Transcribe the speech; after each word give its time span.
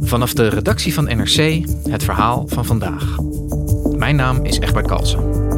Vanaf 0.00 0.32
de 0.32 0.48
redactie 0.48 0.94
van 0.94 1.04
NRC 1.04 1.66
het 1.88 2.04
verhaal 2.04 2.44
van 2.46 2.64
vandaag. 2.64 3.16
Mijn 3.96 4.16
naam 4.16 4.44
is 4.44 4.58
Egbert 4.58 4.86
Kalsen. 4.86 5.52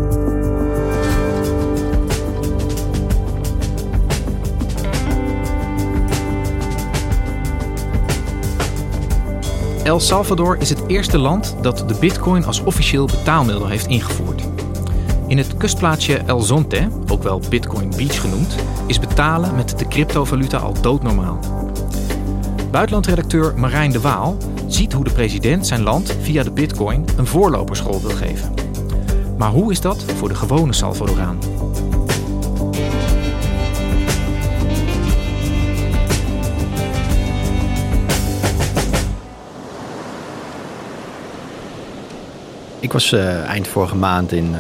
El 9.86 10.00
Salvador 10.00 10.56
is 10.60 10.68
het 10.68 10.82
eerste 10.86 11.18
land 11.18 11.56
dat 11.62 11.88
de 11.88 11.96
bitcoin 12.00 12.44
als 12.44 12.62
officieel 12.62 13.06
betaalmiddel 13.06 13.66
heeft 13.66 13.86
ingevoerd. 13.86 14.42
In 15.26 15.38
het 15.38 15.56
kustplaatsje 15.56 16.16
El 16.16 16.40
Zonte, 16.40 16.88
ook 17.10 17.22
wel 17.22 17.40
Bitcoin 17.48 17.90
Beach 17.96 18.20
genoemd, 18.20 18.54
is 18.86 19.00
betalen 19.00 19.54
met 19.54 19.78
de 19.78 19.88
cryptovaluta 19.88 20.58
al 20.58 20.74
doodnormaal. 20.80 21.38
Buitenlandredacteur 22.70 23.58
Marijn 23.58 23.92
de 23.92 24.00
Waal 24.00 24.36
ziet 24.66 24.92
hoe 24.92 25.04
de 25.04 25.12
president 25.12 25.66
zijn 25.66 25.82
land 25.82 26.16
via 26.20 26.42
de 26.42 26.50
bitcoin 26.50 27.04
een 27.16 27.26
voorloperschool 27.26 28.00
wil 28.00 28.10
geven. 28.10 28.54
Maar 29.38 29.50
hoe 29.50 29.72
is 29.72 29.80
dat 29.80 30.02
voor 30.02 30.28
de 30.28 30.34
gewone 30.34 30.72
Salvadoraan? 30.72 31.38
Ik 42.80 42.92
was 42.92 43.12
uh, 43.12 43.44
eind 43.44 43.68
vorige 43.68 43.96
maand 43.96 44.32
in 44.32 44.50
uh, 44.50 44.58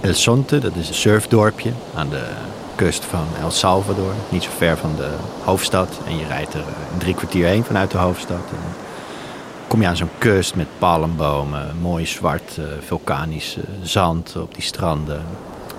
El 0.00 0.14
Sonte, 0.14 0.58
dat 0.58 0.74
is 0.74 0.88
een 0.88 0.94
surfdorpje 0.94 1.72
aan 1.94 2.08
de 2.08 2.26
kust 2.78 3.04
van 3.04 3.26
El 3.40 3.50
Salvador. 3.50 4.12
Niet 4.28 4.42
zo 4.42 4.50
ver 4.56 4.76
van 4.76 4.96
de 4.96 5.10
hoofdstad. 5.44 6.00
En 6.06 6.18
je 6.18 6.26
rijdt 6.26 6.54
er 6.54 6.60
uh, 6.60 6.98
drie 6.98 7.14
kwartier 7.14 7.46
heen 7.46 7.64
vanuit 7.64 7.90
de 7.90 7.98
hoofdstad. 7.98 8.38
En 8.50 8.58
kom 9.66 9.80
je 9.80 9.86
aan 9.86 9.96
zo'n 9.96 10.10
kust 10.18 10.54
met 10.54 10.66
palmbomen, 10.78 11.76
mooi 11.80 12.06
zwart 12.06 12.58
vulkanisch 12.86 13.56
zand 13.82 14.36
op 14.36 14.54
die 14.54 14.62
stranden. 14.62 15.22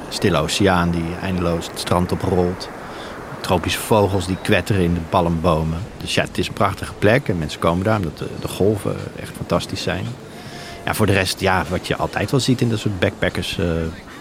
Stille 0.09 0.37
oceaan 0.37 0.91
die 0.91 1.15
eindeloos 1.21 1.67
het 1.67 1.79
strand 1.79 2.11
oprolt. 2.11 2.69
Tropische 3.41 3.79
vogels 3.79 4.25
die 4.27 4.37
kwetteren 4.41 4.83
in 4.83 4.93
de 4.93 4.99
palmbomen. 5.09 5.79
Dus 5.97 6.13
ja, 6.13 6.23
het 6.23 6.37
is 6.37 6.47
een 6.47 6.53
prachtige 6.53 6.93
plek 6.93 7.27
en 7.27 7.37
mensen 7.37 7.59
komen 7.59 7.83
daar 7.83 7.97
omdat 7.97 8.17
de, 8.17 8.47
golven 8.47 8.95
echt 9.19 9.31
fantastisch 9.35 9.81
zijn. 9.81 10.05
Ja, 10.85 10.93
voor 10.93 11.05
de 11.05 11.13
rest, 11.13 11.39
ja, 11.39 11.63
wat 11.69 11.87
je 11.87 11.95
altijd 11.95 12.31
wel 12.31 12.39
ziet 12.39 12.61
in 12.61 12.69
dat 12.69 12.79
soort 12.79 12.99
backpackers 12.99 13.57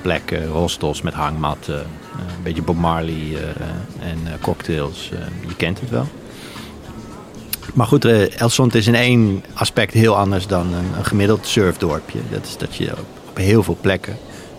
plekken, 0.02 0.48
hostels 0.48 1.02
met 1.02 1.14
hangmatten, 1.14 1.74
uh, 1.74 2.36
een 2.36 2.42
beetje 2.42 2.62
Bob 2.62 2.76
uh, 2.82 3.38
en 4.00 4.18
cocktails. 4.40 5.08
je 5.48 5.56
kent 5.56 5.80
het 5.80 5.90
wel. 5.90 6.06
Maar 7.74 7.86
goed, 7.86 8.04
El 8.36 8.48
Sonte 8.48 8.78
is 8.78 8.86
in 8.86 8.94
één 8.94 9.44
aspect 9.54 9.92
heel 9.92 10.16
anders 10.16 10.46
dan 10.46 10.66
een, 10.72 11.04
gemiddeld 11.04 11.46
surfdorpje. 11.46 12.18
Dat 12.30 12.44
is 12.44 12.56
dat 12.56 12.76
je 12.76 12.90
op, 12.90 13.36
heel 13.36 13.62
veel 13.62 13.78
plekken 13.80 14.16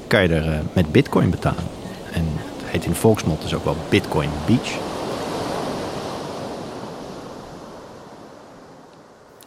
kan 0.08 0.24
je 0.24 0.30
er 0.30 0.62
met 0.74 0.92
bitcoin 0.92 1.30
betalen. 1.30 1.64
En 2.12 2.26
het 2.58 2.72
heet 2.72 2.86
in 2.86 2.96
volksmond 2.96 3.42
dus 3.42 3.54
ook 3.54 3.64
wel 3.64 3.78
Bitcoin 3.90 4.30
Beach. 4.46 4.89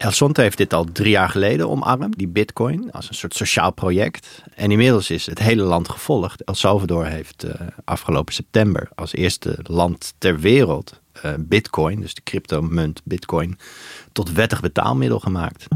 El 0.02 0.10
Sonte 0.10 0.40
heeft 0.40 0.56
dit 0.56 0.72
al 0.72 0.84
drie 0.92 1.10
jaar 1.10 1.28
geleden 1.28 1.68
omarmd, 1.68 2.18
die 2.18 2.28
bitcoin, 2.28 2.92
als 2.92 3.08
een 3.08 3.14
soort 3.14 3.34
sociaal 3.34 3.72
project. 3.72 4.42
En 4.54 4.70
inmiddels 4.70 5.10
is 5.10 5.26
het 5.26 5.38
hele 5.38 5.62
land 5.62 5.88
gevolgd. 5.88 6.44
El 6.44 6.54
Salvador 6.54 7.06
heeft 7.06 7.44
uh, 7.44 7.52
afgelopen 7.84 8.34
september 8.34 8.88
als 8.94 9.14
eerste 9.14 9.58
land 9.62 10.14
ter 10.18 10.38
wereld 10.38 11.00
uh, 11.24 11.32
bitcoin, 11.38 12.00
dus 12.00 12.14
de 12.14 12.22
cryptomunt 12.22 13.00
bitcoin, 13.04 13.58
tot 14.12 14.32
wettig 14.32 14.60
betaalmiddel 14.60 15.18
gemaakt. 15.18 15.66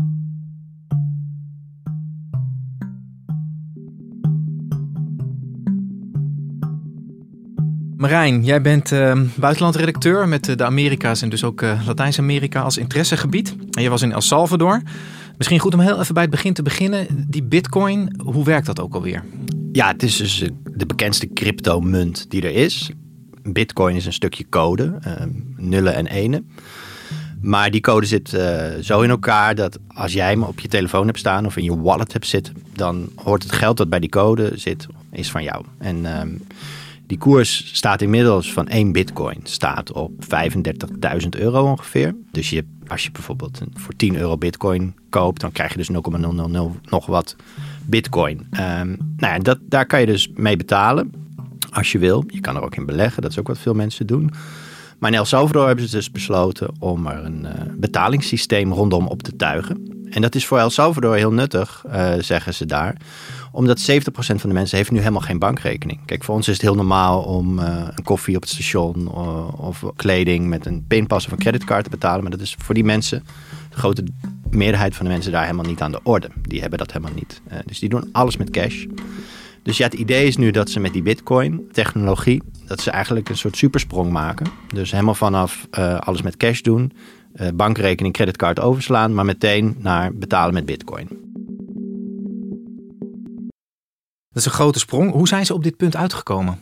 Marijn, 8.06 8.44
jij 8.44 8.60
bent 8.60 8.90
uh, 8.90 9.20
buitenlandredacteur 9.34 10.28
met 10.28 10.44
de 10.44 10.64
Amerika's 10.64 11.22
en 11.22 11.28
dus 11.28 11.44
ook 11.44 11.62
uh, 11.62 11.80
Latijns-Amerika 11.86 12.60
als 12.60 12.78
interessegebied. 12.78 13.56
En 13.70 13.82
je 13.82 13.90
was 13.90 14.02
in 14.02 14.12
El 14.12 14.20
Salvador. 14.20 14.82
Misschien 15.36 15.58
goed 15.58 15.74
om 15.74 15.80
heel 15.80 16.00
even 16.00 16.14
bij 16.14 16.22
het 16.22 16.32
begin 16.32 16.52
te 16.52 16.62
beginnen. 16.62 17.06
Die 17.28 17.42
bitcoin, 17.42 18.20
hoe 18.24 18.44
werkt 18.44 18.66
dat 18.66 18.80
ook 18.80 18.94
alweer? 18.94 19.24
Ja, 19.72 19.88
het 19.88 20.02
is 20.02 20.16
dus 20.16 20.44
de 20.64 20.86
bekendste 20.86 21.32
cryptomunt 21.32 22.30
die 22.30 22.42
er 22.42 22.54
is. 22.54 22.90
Bitcoin 23.42 23.96
is 23.96 24.06
een 24.06 24.12
stukje 24.12 24.48
code, 24.48 24.98
uh, 25.06 25.12
nullen 25.56 25.94
en 25.94 26.06
enen. 26.06 26.50
Maar 27.40 27.70
die 27.70 27.80
code 27.80 28.06
zit 28.06 28.36
zo 28.80 29.00
in 29.00 29.10
elkaar 29.10 29.54
dat 29.54 29.78
als 29.88 30.12
jij 30.12 30.30
hem 30.30 30.42
op 30.42 30.60
je 30.60 30.68
telefoon 30.68 31.06
hebt 31.06 31.18
staan 31.18 31.46
of 31.46 31.56
in 31.56 31.64
je 31.64 31.80
wallet 31.80 32.12
hebt 32.12 32.26
zitten, 32.26 32.54
dan 32.72 33.08
hoort 33.14 33.42
het 33.42 33.52
geld 33.52 33.76
dat 33.76 33.88
bij 33.88 34.00
die 34.00 34.08
code 34.08 34.52
zit, 34.54 34.86
is 35.12 35.30
van 35.30 35.42
jou. 35.42 35.64
En 35.78 35.96
uh, 35.96 36.20
die 37.06 37.18
koers 37.18 37.70
staat 37.72 38.02
inmiddels 38.02 38.52
van 38.52 38.68
1 38.68 38.92
bitcoin 38.92 39.40
staat 39.42 39.92
op 39.92 40.12
35.000 40.24 41.28
euro 41.30 41.70
ongeveer. 41.70 42.14
Dus 42.30 42.50
je, 42.50 42.64
als 42.86 43.04
je 43.04 43.10
bijvoorbeeld 43.10 43.60
voor 43.74 43.96
10 43.96 44.16
euro 44.16 44.36
bitcoin 44.36 44.94
koopt, 45.10 45.40
dan 45.40 45.52
krijg 45.52 45.70
je 45.70 45.76
dus 45.76 45.88
0,000 45.88 46.90
nog 46.90 47.06
wat 47.06 47.36
bitcoin. 47.84 48.38
Um, 48.38 48.96
nou 49.16 49.34
ja, 49.34 49.38
dat, 49.38 49.58
daar 49.62 49.86
kan 49.86 50.00
je 50.00 50.06
dus 50.06 50.30
mee 50.34 50.56
betalen 50.56 51.12
als 51.70 51.92
je 51.92 51.98
wil. 51.98 52.24
Je 52.26 52.40
kan 52.40 52.56
er 52.56 52.62
ook 52.62 52.76
in 52.76 52.86
beleggen, 52.86 53.22
dat 53.22 53.30
is 53.30 53.38
ook 53.38 53.46
wat 53.46 53.58
veel 53.58 53.74
mensen 53.74 54.06
doen. 54.06 54.30
Maar 54.98 55.10
in 55.10 55.16
El 55.16 55.24
Salvador 55.24 55.66
hebben 55.66 55.88
ze 55.88 55.96
dus 55.96 56.10
besloten 56.10 56.70
om 56.78 57.06
er 57.06 57.24
een 57.24 57.44
uh, 57.44 57.50
betalingssysteem 57.76 58.72
rondom 58.72 59.06
op 59.06 59.22
te 59.22 59.36
tuigen. 59.36 60.06
En 60.10 60.22
dat 60.22 60.34
is 60.34 60.46
voor 60.46 60.58
El 60.58 60.70
Salvador 60.70 61.16
heel 61.16 61.32
nuttig, 61.32 61.84
uh, 61.86 62.12
zeggen 62.18 62.54
ze 62.54 62.66
daar 62.66 62.96
omdat 63.56 63.80
70% 63.80 63.84
van 64.14 64.48
de 64.48 64.54
mensen 64.54 64.76
heeft 64.76 64.90
nu 64.90 64.98
helemaal 64.98 65.20
geen 65.20 65.38
bankrekening. 65.38 66.00
Kijk, 66.04 66.24
voor 66.24 66.34
ons 66.34 66.48
is 66.48 66.52
het 66.52 66.62
heel 66.62 66.74
normaal 66.74 67.22
om 67.22 67.58
uh, 67.58 67.88
een 67.94 68.04
koffie 68.04 68.36
op 68.36 68.42
het 68.42 68.50
station 68.50 69.00
uh, 69.00 69.60
of 69.60 69.84
kleding 69.96 70.48
met 70.48 70.66
een 70.66 70.84
pinpas 70.88 71.26
of 71.26 71.32
een 71.32 71.38
creditcard 71.38 71.84
te 71.84 71.90
betalen. 71.90 72.22
Maar 72.22 72.30
dat 72.30 72.40
is 72.40 72.56
voor 72.58 72.74
die 72.74 72.84
mensen, 72.84 73.24
de 73.70 73.76
grote 73.76 74.04
meerderheid 74.50 74.96
van 74.96 75.06
de 75.06 75.12
mensen 75.12 75.32
daar 75.32 75.42
helemaal 75.42 75.64
niet 75.64 75.80
aan 75.80 75.92
de 75.92 76.00
orde. 76.02 76.30
Die 76.42 76.60
hebben 76.60 76.78
dat 76.78 76.92
helemaal 76.92 77.14
niet. 77.14 77.40
Uh, 77.52 77.58
dus 77.66 77.78
die 77.78 77.88
doen 77.88 78.08
alles 78.12 78.36
met 78.36 78.50
cash. 78.50 78.84
Dus 79.62 79.76
ja, 79.76 79.84
het 79.84 79.94
idee 79.94 80.26
is 80.26 80.36
nu 80.36 80.50
dat 80.50 80.70
ze 80.70 80.80
met 80.80 80.92
die 80.92 81.02
bitcoin 81.02 81.68
technologie, 81.72 82.42
dat 82.66 82.80
ze 82.80 82.90
eigenlijk 82.90 83.28
een 83.28 83.36
soort 83.36 83.56
supersprong 83.56 84.10
maken. 84.10 84.46
Dus 84.74 84.90
helemaal 84.90 85.14
vanaf 85.14 85.66
alles 85.98 86.22
met 86.22 86.36
cash 86.36 86.60
doen, 86.60 86.92
bankrekening, 87.54 88.14
creditcard 88.14 88.60
overslaan, 88.60 89.14
maar 89.14 89.24
meteen 89.24 89.76
naar 89.78 90.14
betalen 90.14 90.54
met 90.54 90.66
bitcoin. 90.66 91.25
Dat 94.36 94.44
is 94.44 94.50
een 94.50 94.58
grote 94.58 94.78
sprong. 94.78 95.12
Hoe 95.12 95.28
zijn 95.28 95.46
ze 95.46 95.54
op 95.54 95.62
dit 95.62 95.76
punt 95.76 95.96
uitgekomen? 95.96 96.60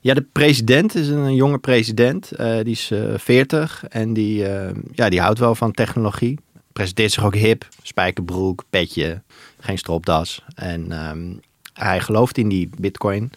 Ja, 0.00 0.14
de 0.14 0.26
president 0.32 0.94
is 0.94 1.08
een 1.08 1.34
jonge 1.34 1.58
president. 1.58 2.30
Uh, 2.40 2.54
die 2.54 2.72
is 2.72 2.90
uh, 2.90 3.14
40 3.16 3.84
en 3.88 4.12
die, 4.12 4.48
uh, 4.48 4.70
ja, 4.92 5.08
die 5.08 5.20
houdt 5.20 5.38
wel 5.38 5.54
van 5.54 5.72
technologie. 5.72 6.38
Presenteert 6.72 7.12
zich 7.12 7.24
ook 7.24 7.34
hip. 7.34 7.68
Spijkerbroek, 7.82 8.64
petje, 8.70 9.22
geen 9.60 9.78
stropdas. 9.78 10.44
En 10.54 11.08
um, 11.08 11.40
hij 11.72 12.00
gelooft 12.00 12.38
in 12.38 12.48
die 12.48 12.70
bitcoin 12.78 13.32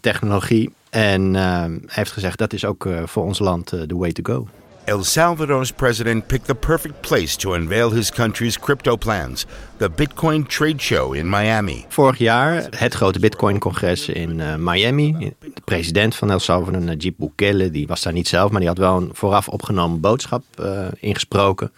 technologie. 0.00 0.72
En 0.90 1.34
uh, 1.34 1.64
heeft 1.86 2.12
gezegd 2.12 2.38
dat 2.38 2.52
is 2.52 2.64
ook 2.64 2.88
voor 3.04 3.24
ons 3.24 3.38
land 3.38 3.68
de 3.68 3.96
way 3.96 4.12
to 4.12 4.34
go. 4.34 4.48
El 4.86 5.04
Salvador's 5.04 5.72
president 5.72 6.26
picked 6.28 6.46
the 6.46 6.54
perfect 6.54 7.00
place 7.00 7.36
to 7.36 7.54
unveil 7.54 7.90
his 7.90 8.10
country's 8.10 8.58
crypto 8.58 8.96
plans, 8.96 9.46
the 9.76 9.90
Bitcoin 9.90 10.46
Trade 10.46 10.80
Show 10.80 11.12
in 11.12 11.28
Miami. 11.28 11.84
Vorig 11.88 12.18
jaar 12.18 12.66
het 12.70 12.94
grote 12.94 13.18
Bitcoin-congres 13.18 14.08
in 14.08 14.38
uh, 14.38 14.54
Miami. 14.56 15.34
De 15.40 15.60
president 15.64 16.14
van 16.14 16.30
El 16.30 16.38
Salvador, 16.38 16.80
Najib 16.80 17.14
Bukele, 17.18 17.70
die 17.70 17.86
was 17.86 18.02
daar 18.02 18.12
niet 18.12 18.28
zelf, 18.28 18.50
maar 18.50 18.60
die 18.60 18.68
had 18.68 18.78
wel 18.78 18.96
een 18.96 19.10
vooraf 19.12 19.48
opgenomen 19.48 20.00
boodschap 20.00 20.42
uh, 20.60 20.86
ingesproken. 21.00 21.72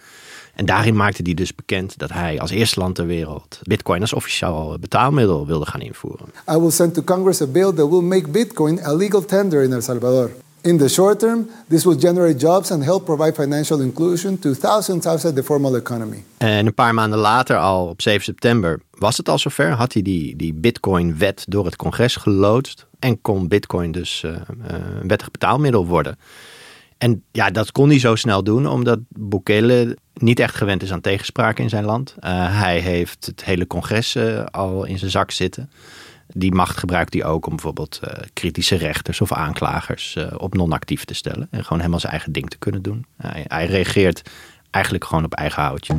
En 0.55 0.65
daarin 0.65 0.95
maakte 0.95 1.21
hij 1.23 1.33
dus 1.33 1.55
bekend 1.55 1.97
dat 1.97 2.11
hij 2.11 2.39
als 2.39 2.51
eerste 2.51 2.79
land 2.79 2.95
ter 2.95 3.05
wereld 3.05 3.59
Bitcoin 3.61 4.01
als 4.01 4.13
officieel 4.13 4.77
betaalmiddel 4.79 5.47
wilde 5.47 5.65
gaan 5.65 5.81
invoeren. 5.81 6.25
I 6.51 6.57
will 6.57 6.71
send 6.71 6.93
to 6.93 7.01
Congress 7.01 7.41
a 7.41 7.47
bill 7.47 7.73
that 7.73 7.89
will 7.89 8.01
make 8.01 8.29
Bitcoin 8.29 8.83
a 8.85 8.93
legal 8.93 9.25
tender 9.25 9.63
in 9.63 9.73
El 9.73 9.81
Salvador. 9.81 10.31
In 10.61 10.77
the 10.77 10.87
short 10.87 11.19
term, 11.19 11.49
this 11.69 11.83
will 11.83 11.99
generate 11.99 12.39
jobs 12.39 12.71
and 12.71 12.83
help 12.83 13.05
provide 13.05 13.35
financial 13.35 13.81
inclusion 13.81 14.39
to 14.39 14.53
thousands 14.53 15.05
outside 15.05 15.33
the 15.33 15.43
formal 15.43 15.75
economy. 15.75 16.23
En 16.37 16.65
een 16.65 16.73
paar 16.73 16.93
maanden 16.93 17.19
later, 17.19 17.57
al 17.57 17.87
op 17.87 18.01
7 18.01 18.23
september, 18.23 18.81
was 18.91 19.17
het 19.17 19.29
al 19.29 19.37
zover. 19.37 19.71
Had 19.71 19.93
hij 19.93 20.01
die, 20.01 20.35
die 20.35 20.53
Bitcoin-wet 20.53 21.45
door 21.47 21.65
het 21.65 21.75
congres 21.75 22.15
geloodst. 22.15 22.87
En 22.99 23.21
kon 23.21 23.47
Bitcoin 23.47 23.91
dus 23.91 24.23
uh, 24.25 24.31
een 25.01 25.07
wettig 25.07 25.31
betaalmiddel 25.31 25.85
worden. 25.87 26.17
En 26.97 27.23
ja, 27.31 27.49
dat 27.49 27.71
kon 27.71 27.89
hij 27.89 27.99
zo 27.99 28.15
snel 28.15 28.43
doen, 28.43 28.67
omdat 28.67 28.99
Bukele 29.09 29.97
niet 30.13 30.39
echt 30.39 30.55
gewend 30.55 30.83
is 30.83 30.91
aan 30.91 31.01
tegenspraak 31.01 31.59
in 31.59 31.69
zijn 31.69 31.85
land. 31.85 32.15
Uh, 32.19 32.59
hij 32.61 32.79
heeft 32.79 33.25
het 33.25 33.43
hele 33.43 33.67
congres 33.67 34.17
al 34.51 34.85
in 34.85 34.97
zijn 34.97 35.11
zak 35.11 35.31
zitten. 35.31 35.71
Die 36.33 36.53
macht 36.53 36.77
gebruikt 36.77 37.13
hij 37.13 37.25
ook 37.25 37.45
om 37.45 37.55
bijvoorbeeld 37.55 37.99
uh, 38.03 38.13
kritische 38.33 38.75
rechters 38.75 39.21
of 39.21 39.31
aanklagers 39.33 40.17
op 40.37 40.53
non-actief 40.53 41.05
te 41.05 41.13
stellen. 41.13 41.47
En 41.51 41.63
gewoon 41.63 41.79
helemaal 41.79 41.99
zijn 41.99 42.11
eigen 42.11 42.31
ding 42.31 42.49
te 42.49 42.57
kunnen 42.57 42.81
doen. 42.81 43.05
Hij, 43.17 43.45
hij 43.47 43.65
reageert 43.65 44.29
eigenlijk 44.71 45.05
gewoon 45.05 45.25
op 45.25 45.33
eigen 45.33 45.63
houtje. 45.63 45.95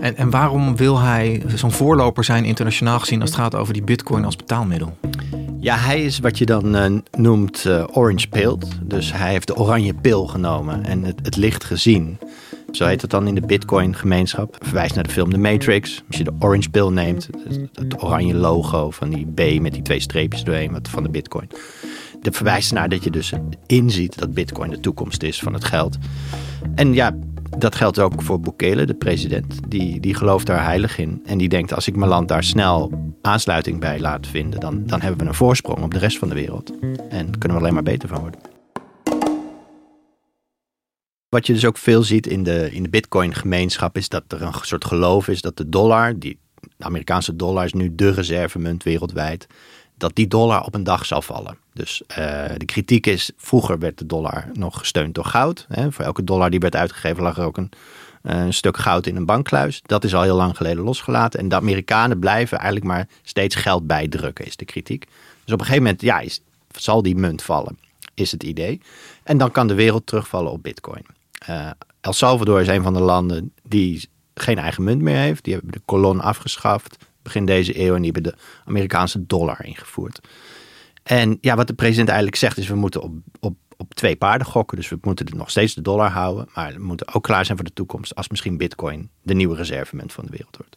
En, 0.00 0.16
en 0.16 0.30
waarom 0.30 0.76
wil 0.76 0.98
hij 0.98 1.42
zo'n 1.54 1.72
voorloper 1.72 2.24
zijn 2.24 2.44
internationaal 2.44 2.98
gezien 2.98 3.20
als 3.20 3.30
het 3.30 3.38
gaat 3.38 3.54
over 3.54 3.72
die 3.72 3.82
bitcoin 3.82 4.24
als 4.24 4.36
betaalmiddel? 4.36 4.98
Ja, 5.62 5.76
hij 5.76 6.04
is 6.04 6.18
wat 6.18 6.38
je 6.38 6.46
dan 6.46 6.76
uh, 6.76 6.98
noemt 7.10 7.64
uh, 7.64 7.84
orange 7.92 8.28
pilled. 8.28 8.66
Dus 8.82 9.12
hij 9.12 9.30
heeft 9.30 9.46
de 9.46 9.56
oranje 9.56 9.94
pil 9.94 10.26
genomen 10.26 10.84
en 10.84 11.04
het, 11.04 11.36
licht 11.36 11.64
gezien. 11.64 12.18
Zo 12.72 12.86
heet 12.86 13.02
het 13.02 13.10
dan 13.10 13.26
in 13.26 13.34
de 13.34 13.46
bitcoin 13.46 13.96
gemeenschap. 13.96 14.56
Verwijst 14.60 14.94
naar 14.94 15.04
de 15.04 15.10
film 15.10 15.30
The 15.30 15.38
Matrix. 15.38 16.02
Als 16.06 16.16
je 16.16 16.24
de 16.24 16.32
orange 16.38 16.70
pill 16.70 16.88
neemt, 16.88 17.28
het, 17.74 18.02
oranje 18.02 18.34
logo 18.34 18.90
van 18.90 19.10
die 19.10 19.26
B 19.26 19.60
met 19.60 19.72
die 19.72 19.82
twee 19.82 20.00
streepjes 20.00 20.44
doorheen 20.44 20.78
van 20.82 21.02
de 21.02 21.10
bitcoin. 21.10 21.48
Dat 22.22 22.36
verwijst 22.36 22.72
naar 22.72 22.88
dat 22.88 23.04
je 23.04 23.10
dus 23.10 23.32
inziet 23.66 24.18
dat 24.18 24.34
bitcoin 24.34 24.70
de 24.70 24.80
toekomst 24.80 25.22
is 25.22 25.40
van 25.40 25.52
het 25.52 25.64
geld. 25.64 25.98
En 26.74 26.94
ja, 26.94 27.14
dat 27.58 27.74
geldt 27.74 27.98
ook 27.98 28.22
voor 28.22 28.40
Bukele, 28.40 28.84
de 28.86 28.94
president. 28.94 29.60
Die, 29.68 30.00
die 30.00 30.14
gelooft 30.14 30.46
daar 30.46 30.64
heilig 30.64 30.98
in. 30.98 31.22
En 31.24 31.38
die 31.38 31.48
denkt, 31.48 31.74
als 31.74 31.88
ik 31.88 31.96
mijn 31.96 32.10
land 32.10 32.28
daar 32.28 32.44
snel 32.44 32.92
aansluiting 33.22 33.80
bij 33.80 34.00
laat 34.00 34.26
vinden... 34.26 34.60
dan, 34.60 34.86
dan 34.86 35.00
hebben 35.00 35.20
we 35.20 35.26
een 35.26 35.34
voorsprong 35.34 35.82
op 35.82 35.92
de 35.92 35.98
rest 35.98 36.18
van 36.18 36.28
de 36.28 36.34
wereld. 36.34 36.72
En 37.08 37.38
kunnen 37.38 37.58
we 37.58 37.62
alleen 37.62 37.74
maar 37.74 37.82
beter 37.82 38.08
van 38.08 38.20
worden. 38.20 38.40
Wat 41.28 41.46
je 41.46 41.52
dus 41.52 41.64
ook 41.64 41.78
veel 41.78 42.02
ziet 42.02 42.26
in 42.26 42.42
de, 42.42 42.72
in 42.72 42.82
de 42.82 42.88
bitcoin-gemeenschap... 42.88 43.96
is 43.96 44.08
dat 44.08 44.24
er 44.28 44.42
een 44.42 44.54
soort 44.60 44.84
geloof 44.84 45.28
is 45.28 45.40
dat 45.40 45.56
de 45.56 45.68
dollar... 45.68 46.18
Die, 46.18 46.40
de 46.76 46.84
Amerikaanse 46.84 47.36
dollar 47.36 47.64
is 47.64 47.72
nu 47.72 47.94
de 47.94 48.10
reservemunt 48.10 48.82
wereldwijd 48.82 49.46
dat 50.02 50.16
die 50.16 50.28
dollar 50.28 50.64
op 50.64 50.74
een 50.74 50.84
dag 50.84 51.06
zal 51.06 51.22
vallen. 51.22 51.56
Dus 51.72 52.02
uh, 52.10 52.16
de 52.56 52.64
kritiek 52.64 53.06
is, 53.06 53.30
vroeger 53.36 53.78
werd 53.78 53.98
de 53.98 54.06
dollar 54.06 54.50
nog 54.52 54.78
gesteund 54.78 55.14
door 55.14 55.24
goud. 55.24 55.66
Hè. 55.68 55.92
Voor 55.92 56.04
elke 56.04 56.24
dollar 56.24 56.50
die 56.50 56.60
werd 56.60 56.76
uitgegeven 56.76 57.22
lag 57.22 57.36
er 57.36 57.44
ook 57.44 57.56
een, 57.56 57.70
uh, 58.22 58.44
een, 58.44 58.54
stuk 58.54 58.76
goud 58.76 59.06
in 59.06 59.16
een 59.16 59.26
bankkluis. 59.26 59.82
Dat 59.86 60.04
is 60.04 60.14
al 60.14 60.22
heel 60.22 60.36
lang 60.36 60.56
geleden 60.56 60.84
losgelaten. 60.84 61.40
En 61.40 61.48
de 61.48 61.54
Amerikanen 61.54 62.18
blijven 62.18 62.58
eigenlijk 62.58 62.86
maar 62.86 63.08
steeds 63.22 63.54
geld 63.54 63.86
bijdrukken, 63.86 64.46
is 64.46 64.56
de 64.56 64.64
kritiek. 64.64 65.04
Dus 65.44 65.54
op 65.54 65.60
een 65.60 65.66
gegeven 65.66 65.82
moment, 65.82 66.02
ja, 66.02 66.22
zal 66.76 67.02
die 67.02 67.16
munt 67.16 67.42
vallen, 67.42 67.78
is 68.14 68.32
het 68.32 68.42
idee. 68.42 68.80
En 69.22 69.38
dan 69.38 69.50
kan 69.50 69.66
de 69.66 69.74
wereld 69.74 70.06
terugvallen 70.06 70.52
op 70.52 70.62
bitcoin. 70.62 71.06
Uh, 71.48 71.70
El 72.00 72.12
Salvador 72.12 72.60
is 72.60 72.68
een 72.68 72.82
van 72.82 72.94
de 72.94 73.00
landen 73.00 73.52
die 73.62 74.08
geen 74.34 74.58
eigen 74.58 74.84
munt 74.84 75.00
meer 75.00 75.16
heeft. 75.16 75.44
Die 75.44 75.52
hebben 75.52 75.72
de 75.72 75.82
kolon 75.84 76.20
afgeschaft 76.20 76.96
begin 77.22 77.46
deze 77.46 77.80
eeuw 77.80 77.94
en 77.94 78.02
die 78.02 78.12
hebben 78.12 78.32
de 78.32 78.38
Amerikaanse 78.64 79.26
dollar 79.26 79.64
ingevoerd. 79.64 80.20
En 81.02 81.38
ja, 81.40 81.56
wat 81.56 81.66
de 81.66 81.74
president 81.74 82.08
eigenlijk 82.08 82.38
zegt 82.38 82.58
is 82.58 82.68
we 82.68 82.74
moeten 82.74 83.02
op, 83.02 83.12
op, 83.40 83.56
op 83.76 83.94
twee 83.94 84.16
paarden 84.16 84.46
gokken. 84.46 84.76
Dus 84.76 84.88
we 84.88 84.98
moeten 85.00 85.26
nog 85.36 85.50
steeds 85.50 85.74
de 85.74 85.82
dollar 85.82 86.10
houden, 86.10 86.48
maar 86.54 86.72
we 86.72 86.82
moeten 86.82 87.14
ook 87.14 87.22
klaar 87.22 87.44
zijn 87.44 87.56
voor 87.56 87.66
de 87.66 87.72
toekomst 87.72 88.14
als 88.14 88.28
misschien 88.28 88.56
bitcoin 88.56 89.10
de 89.22 89.34
nieuwe 89.34 89.56
reservemunt 89.56 90.12
van 90.12 90.24
de 90.24 90.30
wereld 90.30 90.56
wordt. 90.56 90.76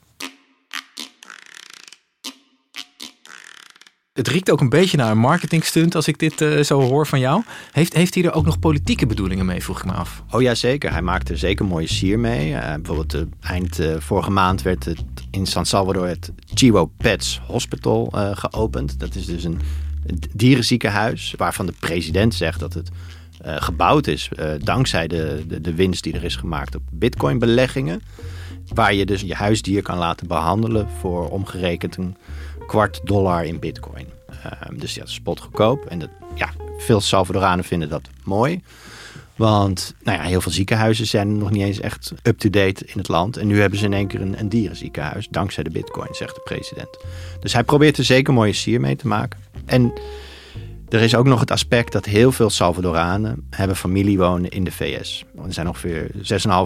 Het 4.16 4.28
riekt 4.28 4.52
ook 4.52 4.62
een 4.62 4.70
beetje 4.70 4.98
naar 4.98 5.12
een 5.12 5.18
marketingstunt 5.18 5.96
als 5.96 6.08
ik 6.08 6.20
dit 6.20 6.42
uh, 6.42 6.64
zo 6.64 6.82
hoor 6.82 7.08
van 7.08 7.20
jou. 7.20 7.44
Heeft, 7.72 7.94
heeft 7.94 8.16
hij 8.16 8.24
er 8.24 8.34
ook 8.34 8.46
nog 8.46 8.60
politieke 8.60 9.06
bedoelingen 9.06 9.46
mee, 9.46 9.64
vroeg 9.64 9.80
ik 9.80 9.86
me 9.86 9.92
af. 9.92 10.24
Oh 10.32 10.42
ja, 10.42 10.56
zeker. 10.56 10.92
Hij 10.92 11.02
maakte 11.02 11.38
zeker 11.38 11.66
mooie 11.66 11.88
sier 11.88 12.20
mee. 12.20 12.52
Uh, 12.52 12.74
bijvoorbeeld 12.74 13.16
uh, 13.16 13.22
eind 13.40 13.80
vorige 13.98 14.32
maand 14.32 14.62
werd 14.62 14.86
het 14.86 15.04
in 15.32 15.46
San 15.46 15.66
Salvador 15.66 16.08
het 16.08 16.32
Chivo 16.54 16.92
Pets 16.98 17.42
Hospital 17.48 18.14
geopend. 18.34 19.00
Dat 19.00 19.16
is 19.16 19.26
dus 19.26 19.44
een 19.44 19.60
dierenziekenhuis 20.34 21.34
waarvan 21.38 21.66
de 21.66 21.74
president 21.80 22.34
zegt 22.34 22.60
dat 22.60 22.74
het 22.74 22.90
gebouwd 23.44 24.08
is 24.08 24.30
dankzij 24.60 25.08
de, 25.08 25.44
de, 25.48 25.62
de 25.62 25.74
winst 25.74 26.04
die 26.04 26.14
er 26.14 26.24
is 26.24 26.36
gemaakt 26.36 26.76
op 26.76 26.82
bitcoin 26.92 27.40
beleggingen. 27.40 28.02
Waar 28.74 28.94
je 28.94 29.06
dus 29.06 29.22
je 29.22 29.36
huisdier 29.36 29.82
kan 29.82 29.98
laten 29.98 30.28
behandelen 30.28 30.90
voor 31.00 31.30
omgerekend 31.30 31.98
een 31.98 32.16
kwart 32.66 33.02
dollar 33.04 33.46
in 33.46 33.60
bitcoin. 33.60 34.08
Uh, 34.30 34.80
dus 34.80 34.94
ja, 34.94 35.00
dat 35.00 35.10
is 35.10 35.14
spotgoedkoop. 35.14 35.86
En 35.86 36.00
dat, 36.00 36.10
ja, 36.34 36.50
veel 36.78 37.02
Salvadoranen 37.02 37.66
vinden 37.66 37.90
dat 37.90 38.02
mooi. 38.24 38.62
Want 39.36 39.96
nou 40.04 40.18
ja, 40.18 40.24
heel 40.24 40.42
veel 40.42 40.52
ziekenhuizen 40.52 41.08
zijn 41.08 41.38
nog 41.38 41.52
niet 41.52 41.62
eens 41.62 41.80
echt 41.80 42.14
up-to-date 42.24 42.86
in 42.86 42.98
het 42.98 43.08
land. 43.08 43.38
En 43.38 43.48
nu 43.48 43.62
hebben 43.62 43.80
ze 43.80 43.86
in 43.86 43.94
één 43.94 44.08
keer 44.08 44.22
een, 44.22 44.40
een 44.40 44.50
dierenziekenhuis, 44.50 45.28
dankzij 45.30 45.64
de 45.64 45.70
bitcoin, 45.70 46.08
zegt 46.12 46.36
de 46.36 46.42
president. 46.44 46.98
Dus 47.40 47.54
hij 47.54 47.64
probeert 47.64 47.98
er 47.98 48.04
zeker 48.04 48.34
mooie 48.34 48.54
sier 48.54 48.80
mee 48.80 48.96
te 48.96 49.08
maken. 49.08 49.40
En 49.66 49.94
er 50.90 51.02
is 51.02 51.16
ook 51.16 51.26
nog 51.26 51.40
het 51.40 51.52
aspect 51.52 51.92
dat 51.92 52.06
heel 52.06 52.32
veel 52.32 52.50
Salvadoranen 52.50 53.48
hebben 53.50 53.76
familie 53.76 54.18
wonen 54.18 54.50
in 54.50 54.64
de 54.64 54.72
VS. 54.72 55.26
Er 55.46 55.54
zijn 55.54 55.68
ongeveer 55.68 56.12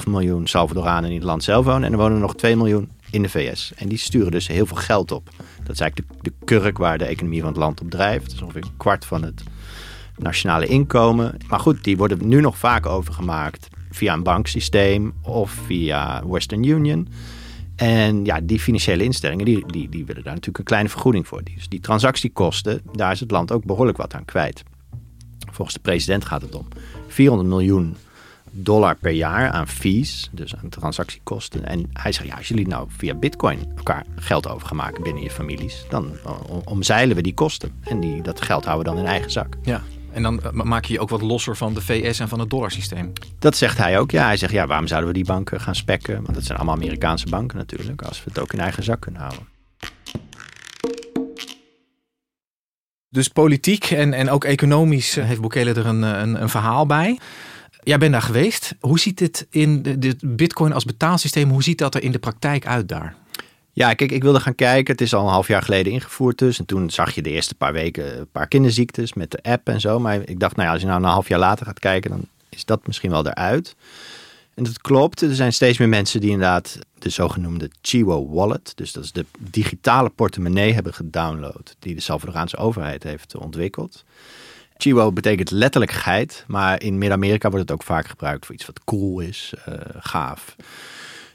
6,5 0.03 0.07
miljoen 0.07 0.47
Salvadoranen 0.47 1.09
in 1.09 1.15
het 1.15 1.25
land 1.25 1.43
zelf 1.43 1.65
wonen. 1.65 1.83
En 1.83 1.91
er 1.91 1.97
wonen 1.97 2.19
nog 2.19 2.35
2 2.35 2.55
miljoen 2.55 2.89
in 3.11 3.21
de 3.21 3.29
VS. 3.29 3.73
En 3.75 3.87
die 3.87 3.97
sturen 3.97 4.31
dus 4.31 4.47
heel 4.47 4.65
veel 4.65 4.77
geld 4.77 5.11
op. 5.11 5.29
Dat 5.63 5.73
is 5.73 5.79
eigenlijk 5.79 6.11
de, 6.11 6.29
de 6.29 6.45
kurk 6.45 6.77
waar 6.77 6.97
de 6.97 7.05
economie 7.05 7.39
van 7.39 7.49
het 7.49 7.57
land 7.57 7.81
op 7.81 7.89
drijft. 7.89 8.25
Dat 8.25 8.33
is 8.33 8.41
ongeveer 8.41 8.63
een 8.63 8.77
kwart 8.77 9.05
van 9.05 9.23
het 9.23 9.43
nationale 10.17 10.65
inkomen. 10.65 11.37
Maar 11.47 11.59
goed, 11.59 11.83
die 11.83 11.97
worden 11.97 12.27
nu 12.27 12.41
nog 12.41 12.57
vaak 12.57 12.85
overgemaakt 12.85 13.67
via 13.91 14.13
een 14.13 14.23
banksysteem 14.23 15.13
of 15.21 15.51
via 15.51 16.27
Western 16.27 16.63
Union. 16.63 17.07
En 17.75 18.25
ja, 18.25 18.39
die 18.43 18.59
financiële 18.59 19.03
instellingen 19.03 19.45
die, 19.45 19.65
die, 19.67 19.89
die 19.89 20.05
willen 20.05 20.23
daar 20.23 20.33
natuurlijk 20.33 20.57
een 20.57 20.63
kleine 20.63 20.89
vergoeding 20.89 21.27
voor. 21.27 21.43
Dus 21.43 21.69
die 21.69 21.79
transactiekosten, 21.79 22.81
daar 22.91 23.11
is 23.11 23.19
het 23.19 23.31
land 23.31 23.51
ook 23.51 23.65
behoorlijk 23.65 23.97
wat 23.97 24.13
aan 24.13 24.25
kwijt. 24.25 24.63
Volgens 25.51 25.77
de 25.77 25.81
president 25.83 26.25
gaat 26.25 26.41
het 26.41 26.55
om 26.55 26.67
400 27.07 27.49
miljoen 27.49 27.95
dollar 28.51 28.95
per 28.95 29.11
jaar 29.11 29.49
aan 29.49 29.67
fees, 29.67 30.29
dus 30.31 30.55
aan 30.55 30.69
transactiekosten. 30.69 31.65
En 31.65 31.89
hij 31.93 32.11
zegt, 32.11 32.27
ja, 32.27 32.35
als 32.35 32.47
jullie 32.47 32.67
nou 32.67 32.87
via 32.97 33.13
bitcoin 33.13 33.71
elkaar 33.75 34.05
geld 34.15 34.47
over 34.47 34.67
gaan 34.67 34.77
maken 34.77 35.03
binnen 35.03 35.23
je 35.23 35.29
families, 35.29 35.85
dan 35.89 36.11
omzeilen 36.65 37.15
we 37.15 37.21
die 37.21 37.33
kosten. 37.33 37.71
En 37.83 37.99
die, 37.99 38.21
dat 38.21 38.41
geld 38.41 38.65
houden 38.65 38.85
we 38.85 38.95
dan 38.95 39.05
in 39.05 39.11
eigen 39.11 39.31
zak. 39.31 39.57
Ja. 39.61 39.81
En 40.11 40.23
dan 40.23 40.41
maak 40.51 40.85
je 40.85 40.93
je 40.93 40.99
ook 40.99 41.09
wat 41.09 41.21
losser 41.21 41.57
van 41.57 41.73
de 41.73 41.81
VS 41.81 42.19
en 42.19 42.27
van 42.27 42.39
het 42.39 42.49
dollarsysteem. 42.49 43.13
Dat 43.39 43.57
zegt 43.57 43.77
hij 43.77 43.99
ook. 43.99 44.11
Ja, 44.11 44.25
hij 44.25 44.37
zegt 44.37 44.51
ja, 44.51 44.67
waarom 44.67 44.87
zouden 44.87 45.09
we 45.09 45.15
die 45.15 45.25
banken 45.25 45.61
gaan 45.61 45.75
spekken? 45.75 46.13
Want 46.13 46.33
dat 46.33 46.43
zijn 46.43 46.57
allemaal 46.57 46.75
Amerikaanse 46.75 47.29
banken 47.29 47.57
natuurlijk. 47.57 48.01
Als 48.01 48.23
we 48.23 48.29
het 48.29 48.39
ook 48.39 48.53
in 48.53 48.59
eigen 48.59 48.83
zak 48.83 48.99
kunnen 48.99 49.21
houden. 49.21 49.47
Dus 53.09 53.27
politiek 53.27 53.85
en, 53.85 54.13
en 54.13 54.29
ook 54.29 54.43
economisch 54.43 55.15
heeft 55.15 55.41
Bukele 55.41 55.73
er 55.73 55.85
een, 55.85 56.01
een, 56.01 56.41
een 56.41 56.49
verhaal 56.49 56.85
bij. 56.85 57.19
Jij 57.83 57.97
bent 57.97 58.11
daar 58.11 58.21
geweest. 58.21 58.75
Hoe 58.79 58.99
ziet 58.99 59.19
het 59.19 59.47
in 59.49 59.81
de, 59.81 60.15
Bitcoin 60.21 60.73
als 60.73 60.85
betaalsysteem? 60.85 61.49
Hoe 61.49 61.63
ziet 61.63 61.77
dat 61.77 61.95
er 61.95 62.03
in 62.03 62.11
de 62.11 62.19
praktijk 62.19 62.67
uit 62.67 62.87
daar? 62.87 63.15
Ja, 63.73 63.93
kijk, 63.93 64.11
ik 64.11 64.23
wilde 64.23 64.39
gaan 64.39 64.55
kijken. 64.55 64.91
Het 64.91 65.01
is 65.01 65.13
al 65.13 65.23
een 65.23 65.31
half 65.31 65.47
jaar 65.47 65.61
geleden 65.61 65.93
ingevoerd 65.93 66.37
dus. 66.37 66.59
En 66.59 66.65
toen 66.65 66.89
zag 66.89 67.15
je 67.15 67.21
de 67.21 67.29
eerste 67.29 67.55
paar 67.55 67.73
weken 67.73 68.19
een 68.19 68.31
paar 68.31 68.47
kinderziektes 68.47 69.13
met 69.13 69.31
de 69.31 69.43
app 69.43 69.67
en 69.67 69.81
zo. 69.81 69.99
Maar 69.99 70.21
ik 70.25 70.39
dacht, 70.39 70.55
nou 70.55 70.67
ja, 70.67 70.73
als 70.73 70.81
je 70.81 70.87
nou 70.87 71.03
een 71.03 71.09
half 71.09 71.27
jaar 71.27 71.39
later 71.39 71.65
gaat 71.65 71.79
kijken, 71.79 72.09
dan 72.09 72.21
is 72.49 72.65
dat 72.65 72.87
misschien 72.87 73.11
wel 73.11 73.27
eruit. 73.27 73.75
En 74.53 74.63
dat 74.63 74.81
klopt. 74.81 75.21
Er 75.21 75.35
zijn 75.35 75.53
steeds 75.53 75.77
meer 75.77 75.89
mensen 75.89 76.21
die 76.21 76.29
inderdaad 76.29 76.79
de 76.97 77.09
zogenoemde 77.09 77.69
Chivo 77.81 78.29
Wallet, 78.29 78.71
dus 78.75 78.91
dat 78.91 79.03
is 79.03 79.11
de 79.11 79.25
digitale 79.39 80.09
portemonnee, 80.09 80.73
hebben 80.73 80.93
gedownload. 80.93 81.75
Die 81.79 81.95
de 81.95 82.01
Salvadoraanse 82.01 82.57
overheid 82.57 83.03
heeft 83.03 83.35
ontwikkeld. 83.35 84.03
Chivo 84.81 85.11
betekent 85.11 85.51
letterlijk 85.51 85.91
geit, 85.91 86.43
maar 86.47 86.81
in 86.81 86.97
Midden-Amerika 86.97 87.49
wordt 87.49 87.69
het 87.69 87.79
ook 87.79 87.85
vaak 87.85 88.07
gebruikt 88.07 88.45
voor 88.45 88.55
iets 88.55 88.65
wat 88.65 88.83
cool 88.83 89.19
is, 89.19 89.53
uh, 89.69 89.75
gaaf. 89.99 90.55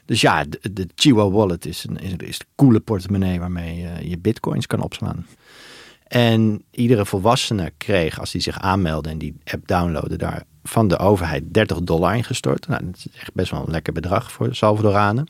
Dus 0.05 0.21
ja, 0.21 0.43
de, 0.43 0.87
de 0.95 1.13
Wallet 1.13 1.65
is 1.65 1.85
een, 1.87 1.97
is, 1.97 2.13
is 2.17 2.39
de 2.39 2.45
coole 2.55 2.79
portemonnee 2.79 3.39
waarmee 3.39 3.87
je 4.09 4.17
bitcoins 4.17 4.67
kan 4.67 4.81
opslaan. 4.81 5.25
En 6.07 6.63
iedere 6.71 7.05
volwassene 7.05 7.71
kreeg, 7.77 8.19
als 8.19 8.31
hij 8.31 8.41
zich 8.41 8.59
aanmeldde 8.59 9.09
en 9.09 9.17
die 9.17 9.35
app 9.43 9.67
downloadde, 9.67 10.17
daar 10.17 10.43
van 10.63 10.87
de 10.87 10.97
overheid 10.97 11.53
30 11.53 11.81
dollar 11.81 12.15
ingestort. 12.15 12.67
Nou, 12.67 12.85
dat 12.85 12.95
is 12.95 13.07
echt 13.19 13.33
best 13.33 13.51
wel 13.51 13.61
een 13.61 13.71
lekker 13.71 13.93
bedrag 13.93 14.31
voor 14.31 14.55
Salvadoranen. 14.55 15.27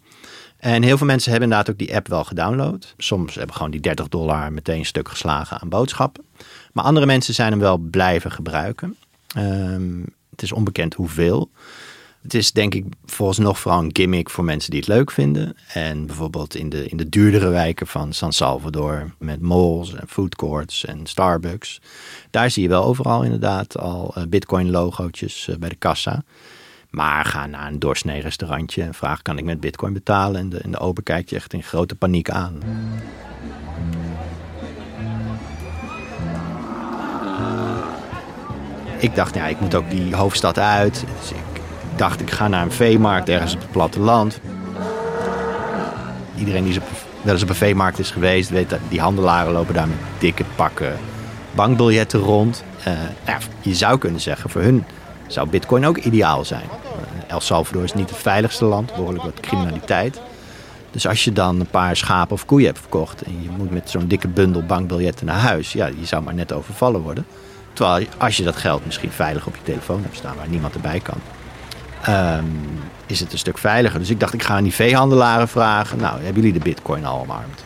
En 0.58 0.84
heel 0.84 0.98
veel 0.98 1.08
mensen 1.08 1.32
hebben 1.32 1.50
inderdaad 1.50 1.74
ook 1.74 1.88
die 1.88 1.96
app 1.96 2.08
wel 2.08 2.24
gedownload. 2.24 2.94
Soms 2.98 3.36
hebben 3.36 3.56
gewoon 3.56 3.72
die 3.72 3.80
30 3.80 4.08
dollar 4.08 4.54
meteen 4.54 4.86
stuk 4.86 5.10
geslagen 5.10 5.62
aan 5.62 5.70
boodschappen. 5.70 6.26
Maar 6.76 6.86
andere 6.86 7.06
mensen 7.06 7.34
zijn 7.34 7.52
hem 7.52 7.60
wel 7.60 7.78
blijven 7.78 8.32
gebruiken. 8.32 8.96
Ehm, 9.28 10.00
het 10.30 10.42
is 10.42 10.52
onbekend 10.52 10.94
hoeveel. 10.94 11.50
Het 12.22 12.34
is 12.34 12.52
denk 12.52 12.74
ik 12.74 12.86
volgens 13.06 13.38
nog 13.38 13.60
vooral 13.60 13.84
een 13.84 13.96
gimmick 13.96 14.30
voor 14.30 14.44
mensen 14.44 14.72
die 14.72 14.80
het 14.80 14.90
leuk 14.90 15.12
vinden. 15.12 15.56
En 15.74 16.06
bijvoorbeeld 16.06 16.56
in 16.56 16.70
de, 16.70 16.88
in 16.88 16.98
de 16.98 17.10
duurdere 17.10 17.50
wijken 17.50 17.88
van 17.88 18.14
San 18.14 18.34
Salvador 18.34 19.14
met 19.18 19.42
malls 19.42 19.94
en 19.94 20.08
food 20.08 20.36
courts 20.36 20.86
en 20.86 21.06
Starbucks. 21.06 21.82
Daar 22.30 22.52
zie 22.52 22.64
je 22.64 22.70
wel 22.70 22.84
overal 22.84 23.24
inderdaad 23.24 23.78
al 23.78 24.14
uh, 24.18 24.24
bitcoin 24.24 24.72
logootjes 24.72 25.48
uh, 25.48 25.56
bij 25.56 25.70
de 25.70 25.76
kassa. 25.76 26.24
Maar 26.90 27.26
ga 27.26 27.46
naar 27.46 27.68
een 27.68 27.80
doorsnee 27.80 28.22
restaurantje 28.22 28.84
en 28.84 28.94
vraag 28.94 29.22
kan 29.22 29.38
ik 29.38 29.44
met 29.44 29.60
bitcoin 29.60 29.94
betalen. 29.94 30.40
En 30.40 30.50
de, 30.50 30.58
en 30.58 30.72
de 30.72 31.04
kijkt 31.04 31.30
je 31.30 31.36
echt 31.36 31.54
in 31.54 31.64
grote 31.64 31.96
paniek 31.96 32.30
aan. 32.30 32.60
Ik 39.06 39.16
dacht, 39.16 39.36
ja, 39.36 39.48
ik 39.48 39.60
moet 39.60 39.76
ook 39.76 39.90
die 39.90 40.16
hoofdstad 40.16 40.60
uit. 40.60 41.06
Dus 41.20 41.30
ik 41.32 41.62
dacht, 41.96 42.22
ik 42.22 42.32
ga 42.32 42.48
naar 42.48 42.62
een 42.62 42.72
veemarkt 42.72 43.30
ergens 43.30 43.54
op 43.54 43.60
het 43.60 43.72
platteland. 43.72 44.40
Iedereen 46.38 46.64
die 46.64 46.80
wel 47.22 47.34
eens 47.34 47.44
op 47.44 47.50
een 47.50 47.56
veemarkt 47.56 48.00
is 48.00 48.12
geweest, 48.12 48.50
weet 48.50 48.70
dat 48.70 48.80
die 48.90 49.00
handelaren 49.00 49.54
lopen 49.54 49.74
daar 49.74 49.88
met 49.88 49.98
dikke 50.18 50.44
pakken 50.56 50.98
bankbiljetten 51.56 52.20
rond. 52.20 52.64
Uh, 52.88 52.94
ja, 53.26 53.38
je 53.62 53.76
zou 53.76 53.98
kunnen 53.98 54.22
zeggen, 54.22 54.50
voor 54.50 54.62
hun 54.62 54.84
zou 55.28 55.50
bitcoin 55.50 55.86
ook 55.86 55.98
ideaal 55.98 56.46
zijn. 56.46 56.70
Uh, 56.84 57.32
El 57.32 57.42
Salvador 57.42 57.84
is 57.84 57.94
niet 57.94 58.10
het 58.10 58.20
veiligste 58.20 58.66
land, 58.66 58.96
behoorlijk 58.96 59.24
wat 59.24 59.40
criminaliteit. 59.40 60.22
Dus 60.92 61.08
als 61.08 61.24
je 61.24 61.32
dan 61.32 61.60
een 61.60 61.70
paar 61.70 61.96
schapen 61.96 62.34
of 62.34 62.46
koeien 62.46 62.68
hebt 62.68 62.80
verkocht 62.80 63.22
en 63.22 63.42
je 63.42 63.50
moet 63.58 63.72
met 63.72 63.90
zo'n 63.90 64.08
dikke 64.08 64.28
bundel 64.28 64.64
bankbiljetten 64.64 65.26
naar 65.26 65.40
huis, 65.40 65.74
ja, 65.74 65.86
je 65.86 66.06
zou 66.06 66.24
maar 66.24 66.34
net 66.34 66.54
overvallen 66.54 67.02
worden. 67.02 67.26
Terwijl 67.76 68.08
als 68.18 68.38
je 68.38 68.44
dat 68.44 68.56
geld 68.56 68.86
misschien 68.86 69.12
veilig 69.12 69.48
op 69.48 69.56
je 69.56 69.64
telefoon 69.64 70.02
hebt 70.02 70.16
staan 70.16 70.36
waar 70.36 70.48
niemand 70.48 70.74
erbij 70.74 71.00
kan, 71.00 71.18
um, 72.10 72.80
is 73.06 73.20
het 73.20 73.32
een 73.32 73.38
stuk 73.38 73.58
veiliger. 73.58 74.00
Dus 74.00 74.10
ik 74.10 74.20
dacht, 74.20 74.34
ik 74.34 74.44
ga 74.44 74.56
aan 74.56 74.64
die 74.64 74.74
veehandelaren 74.74 75.48
vragen. 75.48 75.98
Nou, 75.98 76.16
hebben 76.16 76.36
jullie 76.36 76.54
de 76.54 76.64
bitcoin 76.64 77.06
al 77.06 77.20
omarmd? 77.20 77.64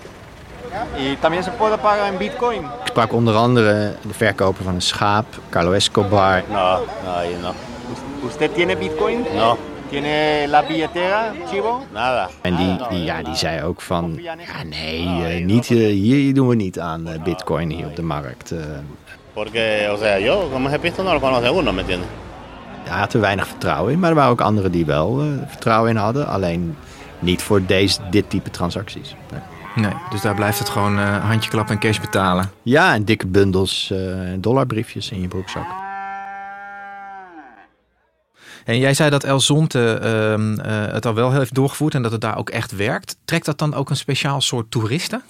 Y 0.97 1.17
también 1.19 1.43
se 1.43 1.51
puede 1.51 1.77
pagar 1.77 2.07
en 2.07 2.17
bitcoin. 2.17 2.61
Ik 2.61 2.87
sprak 2.87 3.13
onder 3.13 3.35
andere 3.35 3.95
de 4.07 4.13
verkoper 4.13 4.63
van 4.63 4.73
een 4.73 4.81
schaap, 4.81 5.25
Carlo 5.49 5.71
Escobar. 5.71 6.43
No, 6.49 6.85
no, 7.03 7.39
no. 7.41 7.53
¿Usted 8.27 8.53
tiene 8.53 8.77
bitcoin? 8.77 9.25
No. 9.35 9.57
¿Tiene 9.89 10.45
la 10.47 10.61
billetera, 10.61 11.33
Chivo? 11.51 11.85
Nada. 11.93 12.29
En 12.41 12.55
die, 12.55 12.77
die, 12.89 13.03
ja, 13.03 13.23
die 13.23 13.35
zei 13.35 13.63
ook 13.63 13.81
van, 13.81 14.19
ja 14.21 14.35
nee, 14.63 15.39
uh, 15.39 15.45
niet, 15.45 15.69
uh, 15.69 15.87
hier 15.87 16.33
doen 16.33 16.47
we 16.47 16.55
niet 16.55 16.79
aan 16.79 17.07
uh, 17.07 17.23
bitcoin 17.23 17.69
hier 17.69 17.85
op 17.85 17.95
de 17.95 18.01
markt. 18.01 18.53
Porque, 19.33 19.89
o 19.91 19.98
sea, 19.98 20.19
yo 20.19 20.50
como 20.51 20.67
ese 20.67 20.79
pisto 20.79 21.03
no 21.03 21.13
lo 21.13 21.19
conoce 21.19 21.50
uno, 21.50 21.71
¿me 21.71 21.81
entiendes? 21.81 22.09
Hij 22.83 23.00
had 23.00 23.13
er 23.13 23.21
weinig 23.21 23.48
vertrouwen 23.48 23.93
in, 23.93 24.00
maar 24.00 24.09
er 24.09 24.15
waren 24.15 24.31
ook 24.31 24.41
anderen 24.41 24.71
die 24.71 24.86
wel 24.86 25.24
uh, 25.24 25.31
vertrouwen 25.48 25.89
in 25.89 25.95
hadden. 25.95 26.27
Alleen 26.27 26.77
niet 27.19 27.41
voor 27.41 27.65
deze, 27.65 28.00
dit 28.09 28.29
type 28.29 28.50
transacties. 28.50 29.15
Nee. 29.31 29.41
Nee, 29.75 29.93
dus 30.09 30.21
daar 30.21 30.36
blijft 30.36 30.59
het 30.59 30.69
gewoon 30.69 31.00
uh, 31.00 31.25
handje 31.25 31.50
klap 31.50 31.69
en 31.69 31.79
cash 31.79 32.00
betalen. 32.00 32.51
Ja, 32.62 32.93
en 32.93 33.05
dikke 33.05 33.27
bundels 33.27 33.89
uh, 33.93 34.33
dollarbriefjes 34.39 35.12
in 35.12 35.21
je 35.21 35.27
broekzak. 35.27 35.65
En 38.65 38.77
jij 38.77 38.93
zei 38.93 39.09
dat 39.09 39.24
El 39.24 39.39
Zonte 39.39 40.00
uh, 40.65 40.93
het 40.93 41.05
al 41.05 41.13
wel 41.13 41.31
heeft 41.31 41.53
doorgevoerd 41.53 41.95
en 41.95 42.01
dat 42.01 42.12
het 42.12 42.21
daar 42.21 42.38
ook 42.38 42.50
echt 42.50 42.75
werkt. 42.75 43.17
Trekt 43.25 43.45
dat 43.45 43.57
dan 43.57 43.74
ook 43.74 43.89
een 43.89 43.95
speciaal 43.95 44.41
soort 44.41 44.71
toeristen? 44.71 45.24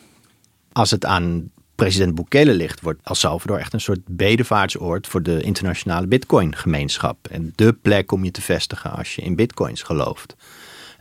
Als 0.72 0.92
het 0.92 1.06
aan 1.06 1.52
president 1.80 2.16
Bukele 2.16 2.54
ligt, 2.54 2.82
wordt 2.82 3.00
El 3.04 3.16
Salvador 3.16 3.58
echt 3.58 3.74
een 3.74 3.82
soort 3.82 4.00
bedevaartsoord 4.06 5.08
voor 5.08 5.24
de 5.24 5.42
internationale 5.42 6.08
Bitcoin-gemeenschap. 6.08 7.28
En 7.28 7.54
de 7.56 7.74
plek 7.74 8.12
om 8.12 8.24
je 8.24 8.32
te 8.32 8.42
vestigen 8.42 8.92
als 8.92 9.16
je 9.16 9.22
in 9.22 9.36
Bitcoins 9.36 9.82
gelooft. 9.82 10.36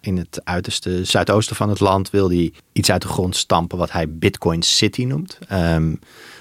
In 0.00 0.16
het 0.16 0.40
uiterste 0.44 1.04
zuidoosten 1.04 1.56
van 1.56 1.68
het 1.68 1.80
land 1.80 2.10
wil 2.10 2.28
hij 2.28 2.52
iets 2.72 2.90
uit 2.90 3.02
de 3.02 3.08
grond 3.08 3.36
stampen 3.36 3.78
wat 3.78 3.92
hij 3.92 4.08
Bitcoin 4.08 4.62
City 4.62 5.04
noemt. 5.04 5.38
Um, 5.52 5.98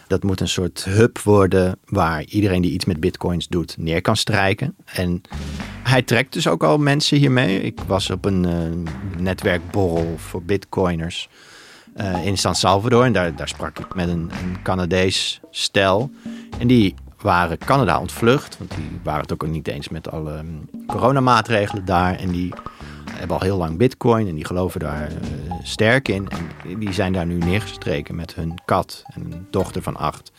dat 0.07 0.23
moet 0.23 0.39
een 0.39 0.47
soort 0.47 0.83
hub 0.85 1.19
worden 1.19 1.79
waar 1.85 2.23
iedereen 2.23 2.61
die 2.61 2.71
iets 2.71 2.85
met 2.85 2.99
bitcoins 2.99 3.47
doet 3.47 3.75
neer 3.77 4.01
kan 4.01 4.15
strijken. 4.15 4.75
En 4.85 5.21
hij 5.83 6.01
trekt 6.01 6.33
dus 6.33 6.47
ook 6.47 6.63
al 6.63 6.77
mensen 6.77 7.17
hiermee. 7.17 7.61
Ik 7.61 7.79
was 7.87 8.09
op 8.09 8.25
een 8.25 8.45
uh, 8.45 9.21
netwerkborrel 9.21 10.17
voor 10.17 10.43
bitcoiners 10.43 11.29
uh, 11.97 12.25
in 12.25 12.37
San 12.37 12.55
Salvador. 12.55 13.03
En 13.03 13.13
daar, 13.13 13.35
daar 13.35 13.47
sprak 13.47 13.79
ik 13.79 13.95
met 13.95 14.07
een, 14.07 14.31
een 14.43 14.61
Canadees 14.63 15.39
stel. 15.51 16.11
En 16.59 16.67
die 16.67 16.95
waren 17.21 17.57
Canada 17.57 17.99
ontvlucht. 17.99 18.57
Want 18.57 18.75
die 18.75 18.99
waren 19.03 19.21
het 19.21 19.33
ook 19.33 19.47
niet 19.47 19.67
eens 19.67 19.89
met 19.89 20.11
alle 20.11 20.37
um, 20.37 20.69
coronamaatregelen 20.87 21.85
daar. 21.85 22.15
En 22.15 22.31
die 22.31 22.53
hebben 23.11 23.37
al 23.37 23.43
heel 23.43 23.57
lang 23.57 23.77
bitcoin 23.77 24.27
en 24.27 24.35
die 24.35 24.45
geloven 24.45 24.79
daar 24.79 25.11
uh, 25.11 25.17
sterk 25.63 26.07
in. 26.07 26.27
En 26.29 26.79
die 26.79 26.93
zijn 26.93 27.13
daar 27.13 27.25
nu 27.25 27.37
neergestreken 27.37 28.15
met 28.15 28.35
hun 28.35 28.53
kat 28.65 29.03
en 29.05 29.21
een 29.21 29.47
dochter 29.51 29.81
van 29.81 29.95
acht. 29.95 30.31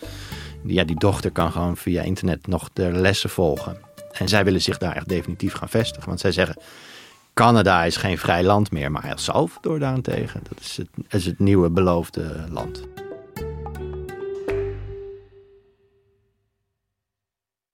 Ja, 0.64 0.84
die 0.84 0.98
dochter 0.98 1.30
kan 1.30 1.52
gewoon 1.52 1.76
via 1.76 2.02
internet 2.02 2.46
nog 2.46 2.70
de 2.72 2.92
lessen 2.92 3.30
volgen. 3.30 3.76
En 4.12 4.28
zij 4.28 4.44
willen 4.44 4.62
zich 4.62 4.78
daar 4.78 4.96
echt 4.96 5.08
definitief 5.08 5.52
gaan 5.52 5.68
vestigen. 5.68 6.08
Want 6.08 6.20
zij 6.20 6.32
zeggen, 6.32 6.56
Canada 7.38 7.84
is 7.84 7.96
geen 7.96 8.18
vrij 8.18 8.44
land 8.44 8.70
meer, 8.70 8.90
maar 8.90 9.04
El 9.04 9.18
Salvador 9.18 9.78
daarentegen. 9.78 10.40
Dat 10.48 10.60
is 10.60 10.76
het, 10.76 10.88
is 11.08 11.26
het 11.26 11.38
nieuwe 11.38 11.70
beloofde 11.70 12.44
land. 12.50 12.82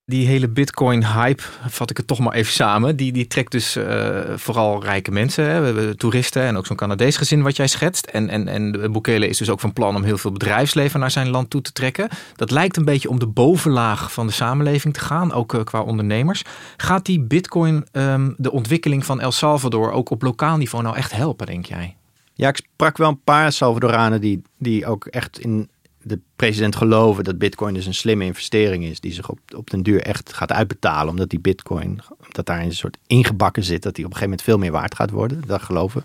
Die 0.07 0.27
hele 0.27 0.49
Bitcoin-hype, 0.49 1.43
vat 1.69 1.91
ik 1.91 1.97
het 1.97 2.07
toch 2.07 2.19
maar 2.19 2.33
even 2.33 2.53
samen, 2.53 2.97
die, 2.97 3.13
die 3.13 3.27
trekt 3.27 3.53
dus 3.53 3.77
uh, 3.77 4.21
vooral 4.37 4.83
rijke 4.83 5.11
mensen, 5.11 5.45
hè, 5.45 5.95
toeristen 5.95 6.43
en 6.43 6.57
ook 6.57 6.67
zo'n 6.67 6.77
Canadees 6.77 7.17
gezin 7.17 7.43
wat 7.43 7.57
jij 7.57 7.67
schetst. 7.67 8.07
En, 8.07 8.29
en, 8.29 8.49
en 8.49 8.93
Bukele 8.93 9.29
is 9.29 9.39
dus 9.39 9.51
ook 9.51 9.61
van 9.61 9.73
plan 9.73 9.97
om 9.97 10.03
heel 10.03 10.19
veel 10.19 10.33
bedrijfsleven 10.33 11.01
naar 11.01 11.11
zijn 11.11 11.29
land 11.29 11.51
toe 11.51 11.61
te 11.61 11.73
trekken. 11.73 12.09
Dat 12.37 12.51
lijkt 12.51 12.77
een 12.77 12.85
beetje 12.85 13.09
om 13.09 13.19
de 13.19 13.27
bovenlaag 13.27 14.13
van 14.13 14.27
de 14.27 14.33
samenleving 14.33 14.95
te 14.95 15.01
gaan, 15.01 15.33
ook 15.33 15.55
uh, 15.55 15.65
qua 15.65 15.81
ondernemers. 15.81 16.43
Gaat 16.77 17.05
die 17.05 17.21
Bitcoin 17.21 17.87
um, 17.93 18.35
de 18.37 18.53
ontwikkeling 18.53 19.05
van 19.05 19.21
El 19.21 19.33
Salvador 19.33 19.93
ook 19.93 20.11
op 20.11 20.23
lokaal 20.23 20.57
niveau 20.57 20.85
nou 20.85 20.97
echt 20.97 21.13
helpen, 21.13 21.47
denk 21.47 21.67
jij? 21.67 21.97
Ja, 22.35 22.49
ik 22.49 22.57
sprak 22.57 22.97
wel 22.97 23.09
een 23.09 23.23
paar 23.25 23.53
Salvadoranen 23.53 24.21
die, 24.21 24.43
die 24.59 24.87
ook 24.87 25.07
echt 25.07 25.39
in 25.39 25.69
de 26.05 26.21
president 26.37 26.77
geloven 26.77 27.25
dat 27.25 27.39
bitcoin 27.39 27.75
dus 27.75 27.87
een 27.87 27.95
slimme 27.95 28.25
investering 28.25 28.85
is. 28.85 29.01
Die 29.01 29.13
zich 29.13 29.31
op, 29.31 29.39
op 29.57 29.71
den 29.71 29.83
duur 29.83 30.01
echt 30.01 30.33
gaat 30.33 30.53
uitbetalen. 30.53 31.09
Omdat 31.09 31.31
die 31.31 31.41
bitcoin, 31.41 32.01
dat 32.33 32.47
daar 32.47 32.61
een 32.61 32.73
soort 32.73 32.99
ingebakken 33.07 33.65
zit. 33.65 33.83
Dat 33.83 33.95
die 33.95 34.05
op 34.05 34.11
een 34.11 34.17
gegeven 34.17 34.39
moment 34.39 34.43
veel 34.43 34.59
meer 34.59 34.73
waard 34.73 34.95
gaat 34.95 35.11
worden. 35.11 35.43
Dat 35.47 35.63
geloven 35.63 36.05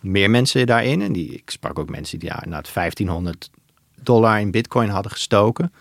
meer 0.00 0.30
mensen 0.30 0.66
daarin. 0.66 1.02
En 1.02 1.12
die, 1.12 1.32
ik 1.32 1.50
sprak 1.50 1.78
ook 1.78 1.90
mensen 1.90 2.18
die 2.18 2.28
ja, 2.28 2.42
na 2.46 2.56
het 2.56 2.70
1500 2.74 3.50
dollar 4.02 4.40
in 4.40 4.50
bitcoin 4.50 4.88
hadden 4.88 5.12
gestoken. 5.12 5.72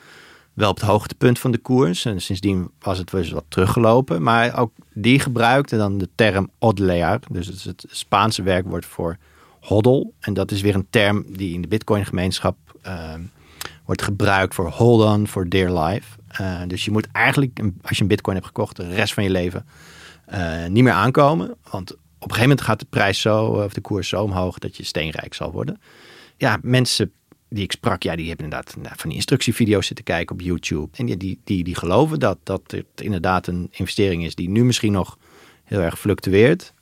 Wel 0.54 0.70
op 0.70 0.76
het 0.76 0.86
hoogtepunt 0.86 1.40
van 1.40 1.52
de 1.52 1.58
koers. 1.58 2.06
En 2.06 2.22
sindsdien 2.22 2.72
was 2.80 2.98
het 2.98 3.10
dus 3.10 3.32
wat 3.32 3.46
teruggelopen. 3.48 4.22
Maar 4.22 4.60
ook 4.60 4.72
die 4.94 5.20
gebruikte 5.20 5.78
dan 5.78 5.98
de 5.98 6.10
term 6.16 6.50
hodlear. 6.60 7.20
Dus 7.32 7.48
het, 7.48 7.56
is 7.56 7.64
het 7.64 7.86
Spaanse 7.90 8.44
werkwoord 8.44 8.86
voor 8.86 9.18
hodl. 9.66 10.14
En 10.20 10.34
dat 10.34 10.52
is 10.52 10.62
weer 10.62 10.76
een 10.76 10.88
term 10.90 11.26
die 11.28 11.54
in 11.54 11.62
de 11.62 11.68
bitcoin 11.68 12.06
gemeenschap 12.06 12.58
uh, 12.86 13.14
wordt 13.86 14.02
gebruikt 14.02 14.56
voor 14.56 14.70
hold 14.70 15.04
on 15.04 15.28
for 15.28 15.50
dear 15.50 15.84
life. 15.84 16.20
Uh, 16.42 16.62
dus 16.68 16.86
je 16.86 16.92
moet 16.92 17.08
eigenlijk, 17.12 17.60
als 17.82 17.98
je 17.98 18.02
een 18.02 18.10
bitcoin 18.10 18.36
hebt 18.36 18.48
gekocht, 18.48 18.76
de 18.76 18.94
rest 18.94 19.14
van 19.14 19.24
je 19.24 19.30
leven 19.30 19.66
uh, 20.34 20.66
niet 20.66 20.84
meer 20.84 20.94
aankomen. 20.94 21.56
Want 21.72 21.92
op 21.92 21.98
een 22.32 22.36
gegeven 22.36 22.42
moment 22.42 22.62
gaat 22.62 22.80
de 22.80 22.86
prijs 22.90 23.22
zo, 23.22 23.46
of 23.46 23.74
de 23.74 23.82
koers 23.82 24.08
zo 24.10 24.24
omhoog, 24.24 24.60
dat 24.60 24.78
je 24.78 24.84
steenrijk 24.84 25.34
zal 25.34 25.52
worden. 25.52 25.82
Ja, 26.38 26.60
mensen 26.62 27.12
die 27.50 27.64
ik 27.64 27.72
sprak, 27.72 28.04
ja, 28.04 28.16
die 28.16 28.28
hebben 28.28 28.46
inderdaad 28.46 28.76
nou, 28.76 28.94
van 28.98 29.10
die 29.10 29.18
instructievideo's 29.18 29.88
zitten 29.88 30.06
kijken 30.06 30.36
op 30.36 30.42
YouTube. 30.42 30.98
En 30.98 31.06
die, 31.06 31.18
die, 31.18 31.40
die, 31.44 31.64
die 31.64 31.76
geloven 31.76 32.20
dat, 32.20 32.38
dat 32.44 32.62
het 32.68 33.02
inderdaad 33.02 33.48
een 33.48 33.68
investering 33.72 34.26
is 34.26 34.36
die 34.36 34.50
nu 34.50 34.66
misschien 34.66 34.92
nog 34.92 35.18
heel 35.64 35.80
erg 35.80 36.00
fluctueert. 36.00 36.74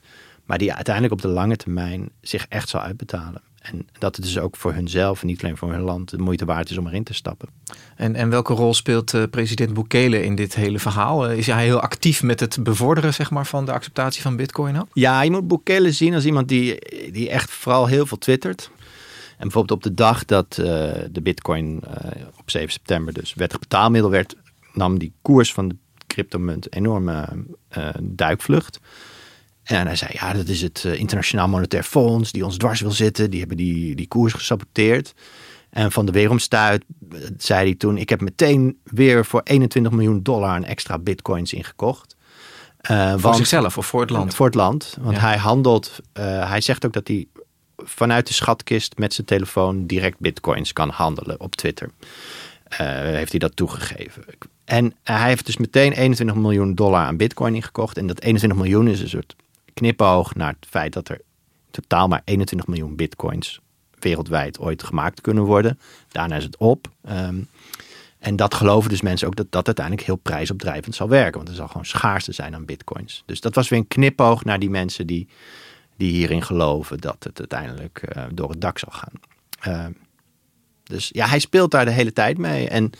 Maar 0.44 0.58
die 0.58 0.74
uiteindelijk 0.74 1.14
op 1.14 1.22
de 1.22 1.28
lange 1.28 1.56
termijn 1.56 2.10
zich 2.20 2.46
echt 2.48 2.68
zal 2.68 2.80
uitbetalen. 2.80 3.42
En 3.64 3.86
dat 3.98 4.16
het 4.16 4.24
dus 4.24 4.38
ook 4.38 4.56
voor 4.56 4.72
hunzelf 4.72 5.20
en 5.20 5.26
niet 5.26 5.42
alleen 5.42 5.56
voor 5.56 5.72
hun 5.72 5.80
land 5.80 6.10
de 6.10 6.18
moeite 6.18 6.44
waard 6.44 6.70
is 6.70 6.78
om 6.78 6.86
erin 6.86 7.04
te 7.04 7.14
stappen. 7.14 7.48
En, 7.96 8.14
en 8.14 8.30
welke 8.30 8.52
rol 8.52 8.74
speelt 8.74 9.12
uh, 9.12 9.22
president 9.30 9.74
Bukele 9.74 10.24
in 10.24 10.34
dit 10.34 10.54
hele 10.54 10.78
verhaal? 10.78 11.30
Uh, 11.30 11.36
is 11.38 11.46
hij 11.46 11.64
heel 11.64 11.80
actief 11.80 12.22
met 12.22 12.40
het 12.40 12.62
bevorderen 12.62 13.14
zeg 13.14 13.30
maar, 13.30 13.46
van 13.46 13.64
de 13.64 13.72
acceptatie 13.72 14.22
van 14.22 14.36
bitcoin 14.36 14.80
ook? 14.80 14.86
Ja, 14.92 15.22
je 15.22 15.30
moet 15.30 15.48
Bukele 15.48 15.92
zien 15.92 16.14
als 16.14 16.24
iemand 16.24 16.48
die, 16.48 16.78
die 17.12 17.30
echt 17.30 17.50
vooral 17.50 17.86
heel 17.86 18.06
veel 18.06 18.18
twittert. 18.18 18.70
En 19.30 19.50
bijvoorbeeld 19.50 19.78
op 19.78 19.82
de 19.82 19.94
dag 19.94 20.24
dat 20.24 20.56
uh, 20.60 20.66
de 21.10 21.20
bitcoin 21.22 21.82
op 22.38 22.50
7 22.50 22.72
september 22.72 23.12
dus 23.12 23.34
wettig 23.34 23.58
betaalmiddel 23.58 24.10
werd, 24.10 24.36
nam 24.72 24.98
die 24.98 25.12
koers 25.22 25.52
van 25.52 25.68
de 25.68 25.76
cryptomunt 26.06 26.72
enorme 26.72 27.28
duikvlucht. 28.00 28.80
En 29.64 29.86
hij 29.86 29.96
zei, 29.96 30.10
ja, 30.14 30.32
dat 30.32 30.48
is 30.48 30.62
het 30.62 30.82
uh, 30.86 30.98
Internationaal 30.98 31.48
Monetair 31.48 31.82
Fonds 31.82 32.32
die 32.32 32.44
ons 32.44 32.56
dwars 32.56 32.80
wil 32.80 32.90
zitten. 32.90 33.30
Die 33.30 33.38
hebben 33.38 33.56
die, 33.56 33.94
die 33.94 34.08
koers 34.08 34.32
gesaboteerd. 34.32 35.14
En 35.70 35.92
van 35.92 36.06
de 36.06 36.12
weeromstuit 36.12 36.84
zei 37.38 37.64
hij 37.64 37.74
toen, 37.74 37.98
ik 37.98 38.08
heb 38.08 38.20
meteen 38.20 38.78
weer 38.84 39.24
voor 39.24 39.40
21 39.44 39.92
miljoen 39.92 40.22
dollar 40.22 40.50
aan 40.50 40.64
extra 40.64 40.98
bitcoins 40.98 41.52
ingekocht. 41.52 42.16
Uh, 42.90 43.14
voor 43.16 43.34
zichzelf 43.34 43.78
of 43.78 43.86
voor 43.86 44.00
het 44.00 44.10
land? 44.10 44.34
Voor 44.34 44.46
het 44.46 44.54
land. 44.54 44.96
Want 45.00 45.20
hij 45.20 45.36
handelt, 45.36 45.98
hij 46.12 46.60
zegt 46.60 46.86
ook 46.86 46.92
dat 46.92 47.08
hij 47.08 47.26
vanuit 47.76 48.26
de 48.26 48.32
schatkist 48.32 48.98
met 48.98 49.14
zijn 49.14 49.26
telefoon 49.26 49.86
direct 49.86 50.18
bitcoins 50.18 50.72
kan 50.72 50.90
handelen 50.90 51.40
op 51.40 51.54
Twitter. 51.54 51.90
heeft 52.68 53.30
hij 53.30 53.38
dat 53.38 53.56
toegegeven. 53.56 54.24
En 54.64 54.94
hij 55.02 55.28
heeft 55.28 55.46
dus 55.46 55.56
meteen 55.56 55.92
21 55.92 56.36
miljoen 56.36 56.74
dollar 56.74 57.00
aan 57.00 57.16
bitcoin 57.16 57.54
ingekocht. 57.54 57.98
En 57.98 58.06
dat 58.06 58.20
21 58.20 58.58
miljoen 58.58 58.88
is 58.88 59.00
een 59.00 59.08
soort 59.08 59.34
knipoog 59.74 60.34
naar 60.34 60.54
het 60.60 60.66
feit 60.70 60.92
dat 60.92 61.08
er 61.08 61.20
totaal 61.70 62.08
maar 62.08 62.22
21 62.24 62.66
miljoen 62.66 62.96
bitcoins 62.96 63.60
wereldwijd 63.98 64.58
ooit 64.58 64.82
gemaakt 64.82 65.20
kunnen 65.20 65.44
worden. 65.44 65.78
Daarna 66.08 66.36
is 66.36 66.44
het 66.44 66.56
op. 66.56 66.88
Ehm, 67.02 67.36
en 68.18 68.36
dat 68.36 68.54
geloven 68.54 68.90
dus 68.90 69.00
mensen 69.00 69.26
ook 69.26 69.36
dat 69.36 69.52
dat 69.52 69.66
uiteindelijk 69.66 70.06
heel 70.06 70.16
prijsopdrijvend 70.16 70.94
zal 70.94 71.08
werken. 71.08 71.36
Want 71.36 71.48
er 71.48 71.54
zal 71.54 71.66
gewoon 71.66 71.84
schaarste 71.84 72.32
zijn 72.32 72.54
aan 72.54 72.64
bitcoins. 72.64 73.22
Dus 73.26 73.40
dat 73.40 73.54
was 73.54 73.68
weer 73.68 73.78
een 73.78 73.88
knipoog 73.88 74.44
naar 74.44 74.58
die 74.58 74.70
mensen 74.70 75.06
die, 75.06 75.28
die 75.96 76.10
hierin 76.10 76.42
geloven 76.42 76.98
dat 76.98 77.16
het 77.24 77.38
uiteindelijk 77.38 78.02
uh, 78.16 78.24
door 78.32 78.50
het 78.50 78.60
dak 78.60 78.78
zal 78.78 78.92
gaan. 78.92 79.12
Ehm, 79.60 79.92
dus 80.82 81.10
ja, 81.12 81.26
hij 81.26 81.38
speelt 81.38 81.70
daar 81.70 81.84
de 81.84 81.90
hele 81.90 82.12
tijd 82.12 82.38
mee. 82.38 82.68
En 82.68 82.90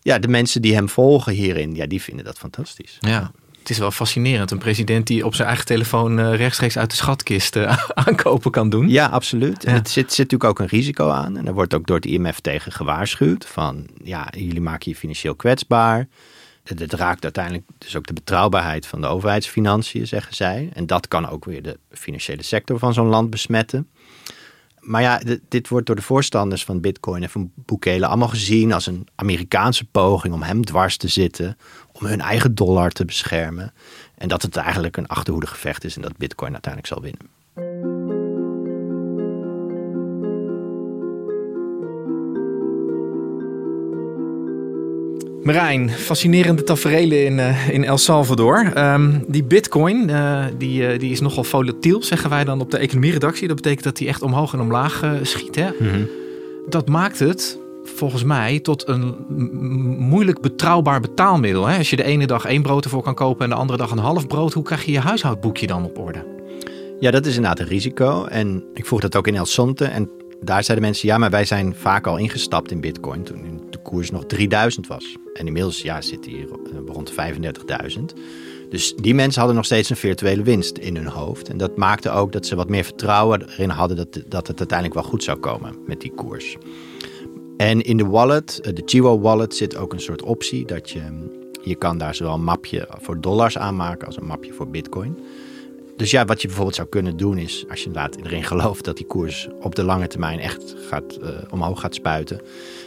ja, 0.00 0.18
de 0.18 0.28
mensen 0.28 0.62
die 0.62 0.74
hem 0.74 0.88
volgen 0.88 1.32
hierin, 1.32 1.74
ja, 1.74 1.86
die 1.86 2.02
vinden 2.02 2.24
dat 2.24 2.38
fantastisch. 2.38 2.96
Ja. 3.00 3.32
Het 3.64 3.72
is 3.72 3.78
wel 3.78 3.90
fascinerend. 3.90 4.50
Een 4.50 4.58
president 4.58 5.06
die 5.06 5.26
op 5.26 5.34
zijn 5.34 5.48
eigen 5.48 5.66
telefoon 5.66 6.18
uh, 6.18 6.34
rechtstreeks 6.34 6.78
uit 6.78 6.90
de 6.90 6.96
schatkist 6.96 7.56
uh, 7.56 7.78
aankopen 8.06 8.50
kan 8.50 8.68
doen. 8.68 8.88
Ja, 8.88 9.06
absoluut. 9.06 9.64
En 9.64 9.74
het 9.74 9.90
zit, 9.90 10.12
zit 10.12 10.30
natuurlijk 10.30 10.50
ook 10.50 10.58
een 10.58 10.78
risico 10.78 11.08
aan. 11.08 11.36
En 11.36 11.46
er 11.46 11.52
wordt 11.52 11.74
ook 11.74 11.86
door 11.86 11.96
het 11.96 12.06
IMF 12.06 12.40
tegen 12.40 12.72
gewaarschuwd. 12.72 13.46
Van 13.46 13.86
ja, 14.02 14.28
jullie 14.36 14.60
maken 14.60 14.90
je 14.90 14.96
financieel 14.96 15.34
kwetsbaar. 15.34 16.08
Het, 16.64 16.92
raakt 16.92 17.22
uiteindelijk 17.22 17.64
dus 17.78 17.96
ook 17.96 18.06
de 18.06 18.12
betrouwbaarheid 18.12 18.86
van 18.86 19.00
de 19.00 19.06
overheidsfinanciën, 19.06 20.06
zeggen 20.06 20.34
zij. 20.34 20.70
En 20.72 20.86
dat 20.86 21.08
kan 21.08 21.28
ook 21.28 21.44
weer 21.44 21.62
de 21.62 21.78
financiële 21.90 22.42
sector 22.42 22.78
van 22.78 22.94
zo'n 22.94 23.08
land 23.08 23.30
besmetten 23.30 23.88
maar 24.84 25.02
ja, 25.02 25.20
dit, 25.48 25.68
wordt 25.68 25.86
door 25.86 25.96
de 25.96 26.02
voorstanders 26.02 26.64
van 26.64 26.80
Bitcoin 26.80 27.22
en 27.22 27.30
van 27.30 27.50
Bukele 27.54 28.06
allemaal 28.06 28.28
gezien 28.28 28.72
als 28.72 28.86
een 28.86 29.06
Amerikaanse 29.14 29.84
poging 29.84 30.34
om 30.34 30.42
hem 30.42 30.64
dwars 30.64 30.96
te 30.96 31.08
zitten, 31.08 31.56
om 31.92 32.06
hun 32.06 32.20
eigen 32.20 32.54
dollar 32.54 32.90
te 32.90 33.04
beschermen. 33.04 33.72
En 34.14 34.28
dat 34.28 34.42
het 34.42 34.56
eigenlijk 34.56 34.96
een 34.96 35.08
achterhoede 35.08 35.46
gevecht 35.46 35.84
is 35.84 35.96
en 35.96 36.02
dat 36.02 36.16
Bitcoin 36.16 36.52
uiteindelijk 36.52 36.92
zal 36.92 37.02
winnen. 37.02 37.93
Marijn, 45.44 45.90
fascinerende 45.90 46.62
tafereelen 46.62 47.24
in, 47.24 47.38
uh, 47.38 47.68
in 47.68 47.84
El 47.84 47.98
Salvador. 47.98 48.72
Um, 48.76 49.24
die 49.28 49.44
bitcoin, 49.44 50.08
uh, 50.08 50.44
die, 50.58 50.92
uh, 50.92 50.98
die 50.98 51.10
is 51.10 51.20
nogal 51.20 51.44
volatiel, 51.44 52.02
zeggen 52.02 52.30
wij 52.30 52.44
dan 52.44 52.60
op 52.60 52.70
de 52.70 52.78
economieredactie. 52.78 53.46
Dat 53.46 53.56
betekent 53.56 53.84
dat 53.84 53.96
die 53.96 54.08
echt 54.08 54.22
omhoog 54.22 54.52
en 54.52 54.60
omlaag 54.60 55.02
schiet. 55.22 55.54
Hè? 55.54 55.68
Mm 55.78 55.88
-hmm. 55.88 56.08
Dat 56.68 56.88
maakt 56.88 57.18
het 57.18 57.58
volgens 57.84 58.24
mij 58.24 58.60
tot 58.60 58.88
een 58.88 59.14
moeilijk 59.98 60.40
betrouwbaar 60.40 61.00
betaalmiddel. 61.00 61.66
Hè? 61.66 61.78
Als 61.78 61.90
je 61.90 61.96
de 61.96 62.04
ene 62.04 62.26
dag 62.26 62.44
één 62.44 62.62
brood 62.62 62.84
ervoor 62.84 63.02
kan 63.02 63.14
kopen 63.14 63.44
en 63.44 63.50
de 63.50 63.56
andere 63.56 63.78
dag 63.78 63.90
een 63.90 63.98
half 63.98 64.26
brood, 64.26 64.52
hoe 64.52 64.64
krijg 64.64 64.84
je 64.84 64.92
je 64.92 65.00
huishoudboekje 65.00 65.66
dan 65.66 65.84
op 65.84 65.98
orde? 65.98 66.24
Ja, 67.00 67.10
dat 67.10 67.26
is 67.26 67.34
inderdaad 67.36 67.60
een 67.60 67.66
risico. 67.66 68.24
En 68.24 68.64
ik 68.74 68.86
vroeg 68.86 69.00
dat 69.00 69.16
ook 69.16 69.26
in 69.26 69.34
El 69.34 69.46
Sonte. 69.46 69.84
En 69.84 70.10
daar 70.44 70.64
zeiden 70.64 70.86
mensen, 70.86 71.08
ja, 71.08 71.18
maar 71.18 71.30
wij 71.30 71.44
zijn 71.44 71.74
vaak 71.74 72.06
al 72.06 72.16
ingestapt 72.16 72.70
in 72.70 72.80
bitcoin 72.80 73.22
toen 73.22 73.62
de 73.70 73.78
koers 73.78 74.10
nog 74.10 74.26
3000 74.26 74.86
was. 74.86 75.16
En 75.34 75.46
inmiddels 75.46 75.82
ja, 75.82 76.00
zit 76.00 76.24
hij 76.24 76.46
rond 76.86 77.12
35.000. 77.12 78.00
Dus 78.68 78.94
die 78.94 79.14
mensen 79.14 79.38
hadden 79.38 79.56
nog 79.56 79.64
steeds 79.64 79.90
een 79.90 79.96
virtuele 79.96 80.42
winst 80.42 80.78
in 80.78 80.96
hun 80.96 81.06
hoofd. 81.06 81.48
En 81.48 81.56
dat 81.56 81.76
maakte 81.76 82.10
ook 82.10 82.32
dat 82.32 82.46
ze 82.46 82.56
wat 82.56 82.68
meer 82.68 82.84
vertrouwen 82.84 83.48
erin 83.48 83.70
hadden 83.70 83.96
dat, 83.96 84.22
dat 84.26 84.46
het 84.46 84.58
uiteindelijk 84.58 85.00
wel 85.00 85.10
goed 85.10 85.22
zou 85.22 85.38
komen 85.38 85.74
met 85.86 86.00
die 86.00 86.12
koers. 86.14 86.56
En 87.56 87.82
in 87.82 87.96
de 87.96 88.06
wallet, 88.06 88.60
de 88.62 88.82
Chivo 88.84 89.20
wallet, 89.20 89.54
zit 89.54 89.76
ook 89.76 89.92
een 89.92 90.00
soort 90.00 90.22
optie 90.22 90.66
dat 90.66 90.90
je, 90.90 91.02
je 91.62 91.74
kan 91.74 91.98
daar 91.98 92.14
zowel 92.14 92.34
een 92.34 92.44
mapje 92.44 92.88
voor 92.90 93.20
dollars 93.20 93.58
aanmaken 93.58 94.06
als 94.06 94.16
een 94.16 94.26
mapje 94.26 94.52
voor 94.52 94.68
bitcoin. 94.68 95.18
Dus 95.96 96.10
ja, 96.10 96.24
wat 96.24 96.40
je 96.40 96.46
bijvoorbeeld 96.46 96.76
zou 96.76 96.88
kunnen 96.88 97.16
doen 97.16 97.38
is, 97.38 97.64
als 97.68 97.80
je 97.80 97.86
inderdaad 97.86 98.16
erin 98.16 98.44
gelooft 98.44 98.84
dat 98.84 98.96
die 98.96 99.06
koers 99.06 99.48
op 99.60 99.74
de 99.74 99.82
lange 99.82 100.06
termijn 100.06 100.38
echt 100.38 100.74
gaat, 100.88 101.18
uh, 101.22 101.28
omhoog 101.50 101.80
gaat 101.80 101.94
spuiten, 101.94 102.40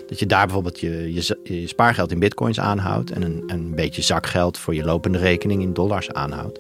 dat 0.07 0.19
je 0.19 0.25
daar 0.25 0.45
bijvoorbeeld 0.45 0.79
je, 0.79 1.13
je, 1.43 1.67
spaargeld 1.67 2.11
in 2.11 2.19
bitcoins 2.19 2.59
aanhoudt 2.59 3.11
en 3.11 3.21
een, 3.21 3.43
een 3.47 3.75
beetje 3.75 4.01
zakgeld 4.01 4.57
voor 4.57 4.75
je 4.75 4.83
lopende 4.83 5.17
rekening 5.17 5.61
in 5.61 5.73
dollars 5.73 6.11
aanhoudt. 6.11 6.59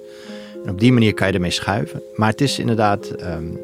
En 0.63 0.71
op 0.71 0.79
die 0.79 0.91
manier 0.91 1.13
kan 1.13 1.27
je 1.27 1.33
ermee 1.33 1.51
schuiven. 1.51 2.01
Maar 2.15 2.29
het 2.29 2.41
is 2.41 2.59
inderdaad, 2.59 3.13
um, 3.21 3.59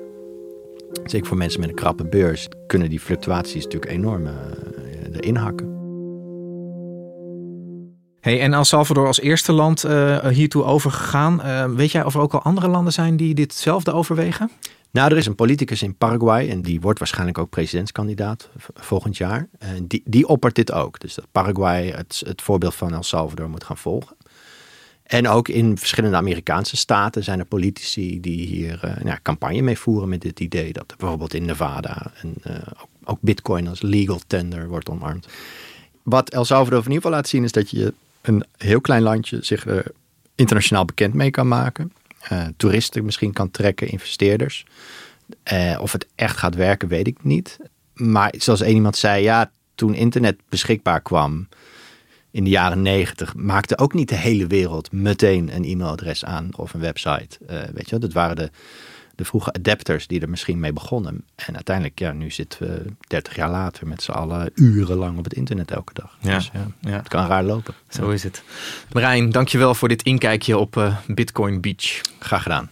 zeker 1.05 1.27
voor 1.27 1.37
mensen 1.37 1.59
met 1.59 1.69
een 1.69 1.75
krappe 1.75 2.05
beurs, 2.05 2.47
kunnen 2.67 2.89
die 2.89 2.99
fluctuaties 2.99 3.63
natuurlijk 3.63 3.91
enorm 3.91 4.25
uh, 4.25 4.33
erin 5.11 5.35
hakken. 5.35 5.72
Hey, 8.23 8.41
en 8.41 8.53
El 8.53 8.63
Salvador 8.63 9.07
als 9.07 9.19
eerste 9.19 9.51
land 9.51 9.85
uh, 9.85 10.27
hiertoe 10.27 10.63
overgegaan. 10.63 11.41
Uh, 11.45 11.65
weet 11.65 11.91
jij 11.91 12.03
of 12.03 12.15
er 12.15 12.21
ook 12.21 12.33
al 12.33 12.41
andere 12.41 12.67
landen 12.67 12.93
zijn 12.93 13.17
die 13.17 13.33
ditzelfde 13.33 13.93
overwegen? 13.93 14.51
Nou, 14.91 15.11
er 15.11 15.17
is 15.17 15.25
een 15.25 15.35
politicus 15.35 15.81
in 15.81 15.95
Paraguay 15.95 16.49
en 16.49 16.61
die 16.61 16.81
wordt 16.81 16.99
waarschijnlijk 16.99 17.37
ook 17.37 17.49
presidentskandidaat 17.49 18.49
volgend 18.73 19.17
jaar. 19.17 19.47
En 19.59 19.87
die, 19.87 20.01
die 20.05 20.27
oppert 20.27 20.55
dit 20.55 20.71
ook. 20.71 20.99
Dus 20.99 21.15
dat 21.15 21.25
Paraguay 21.31 21.87
het, 21.87 22.23
het 22.25 22.41
voorbeeld 22.41 22.75
van 22.75 22.93
El 22.93 23.03
Salvador 23.03 23.49
moet 23.49 23.63
gaan 23.63 23.77
volgen. 23.77 24.15
En 25.03 25.27
ook 25.27 25.47
in 25.47 25.77
verschillende 25.77 26.17
Amerikaanse 26.17 26.77
staten 26.77 27.23
zijn 27.23 27.39
er 27.39 27.45
politici 27.45 28.19
die 28.19 28.47
hier 28.47 28.99
nou, 29.03 29.17
campagne 29.21 29.61
mee 29.61 29.79
voeren 29.79 30.09
met 30.09 30.21
dit 30.21 30.39
idee. 30.39 30.73
Dat 30.73 30.93
bijvoorbeeld 30.97 31.33
in 31.33 31.45
Nevada 31.45 32.11
en, 32.21 32.35
ook 33.03 33.17
bitcoin 33.21 33.67
als 33.67 33.81
legal 33.81 34.21
tender 34.27 34.67
wordt 34.67 34.89
omarmd. 34.89 35.27
Wat 36.03 36.29
El 36.29 36.45
Salvador 36.45 36.79
in 36.79 36.83
ieder 36.85 36.95
geval 36.95 37.11
laat 37.11 37.27
zien 37.27 37.43
is 37.43 37.51
dat 37.51 37.69
je 37.69 37.93
een 38.23 38.45
heel 38.57 38.81
klein 38.81 39.01
landje 39.01 39.39
zich 39.41 39.65
er 39.65 39.85
internationaal 40.35 40.85
bekend 40.85 41.13
mee 41.13 41.29
kan 41.29 41.47
maken. 41.47 41.93
Uh, 42.31 42.45
toeristen 42.57 43.05
misschien 43.05 43.33
kan 43.33 43.51
trekken, 43.51 43.87
investeerders. 43.89 44.65
Uh, 45.53 45.77
of 45.81 45.91
het 45.91 46.07
echt 46.15 46.37
gaat 46.37 46.55
werken, 46.55 46.87
weet 46.87 47.07
ik 47.07 47.23
niet. 47.23 47.57
Maar 47.93 48.33
zoals 48.37 48.61
één 48.61 48.75
iemand 48.75 48.97
zei, 48.97 49.23
ja, 49.23 49.51
toen 49.75 49.93
internet 49.93 50.39
beschikbaar 50.49 51.01
kwam 51.01 51.47
in 52.31 52.43
de 52.43 52.49
jaren 52.49 52.81
negentig, 52.81 53.35
maakte 53.35 53.77
ook 53.77 53.93
niet 53.93 54.09
de 54.09 54.15
hele 54.15 54.47
wereld 54.47 54.91
meteen 54.91 55.55
een 55.55 55.63
e-mailadres 55.63 56.25
aan 56.25 56.49
of 56.55 56.73
een 56.73 56.79
website. 56.79 57.37
Weet 57.73 57.89
je, 57.89 57.97
dat 57.97 58.13
waren 58.13 58.35
de 58.35 58.49
de 59.15 59.25
vroege 59.25 59.53
adapters 59.53 60.07
die 60.07 60.21
er 60.21 60.29
misschien 60.29 60.59
mee 60.59 60.73
begonnen. 60.73 61.25
En 61.35 61.55
uiteindelijk, 61.55 61.99
ja, 61.99 62.11
nu 62.11 62.31
zitten 62.31 62.67
we 62.67 62.93
30 63.07 63.35
jaar 63.35 63.49
later 63.49 63.87
met 63.87 64.01
z'n 64.01 64.11
allen 64.11 64.51
urenlang 64.55 65.17
op 65.17 65.23
het 65.23 65.33
internet 65.33 65.71
elke 65.71 65.93
dag. 65.93 66.17
Ja, 66.19 66.35
dus 66.35 66.51
ja, 66.53 66.67
ja. 66.79 66.97
het 66.97 67.07
kan 67.07 67.27
raar 67.27 67.43
lopen. 67.43 67.73
Zo 67.89 68.09
is 68.09 68.23
het. 68.23 68.43
Marijn, 68.91 69.29
dankjewel 69.29 69.75
voor 69.75 69.87
dit 69.87 70.03
inkijkje 70.03 70.57
op 70.57 70.75
uh, 70.75 70.97
Bitcoin 71.07 71.61
Beach. 71.61 72.01
Graag 72.19 72.43
gedaan. 72.43 72.69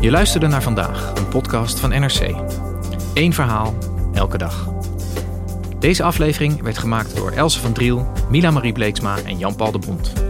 Je 0.00 0.10
luisterde 0.10 0.46
naar 0.46 0.62
vandaag, 0.62 1.12
een 1.14 1.28
podcast 1.28 1.80
van 1.80 1.90
NRC. 1.90 2.34
Eén 3.14 3.32
verhaal, 3.32 3.78
elke 4.12 4.38
dag. 4.38 4.68
Deze 5.78 6.02
aflevering 6.02 6.62
werd 6.62 6.78
gemaakt 6.78 7.16
door 7.16 7.30
Else 7.30 7.60
van 7.60 7.72
Driel, 7.72 8.12
Mila 8.30 8.50
Marie 8.50 8.72
Bleeksma 8.72 9.18
en 9.18 9.38
Jan-Paul 9.38 9.72
de 9.72 9.78
Bond. 9.78 10.29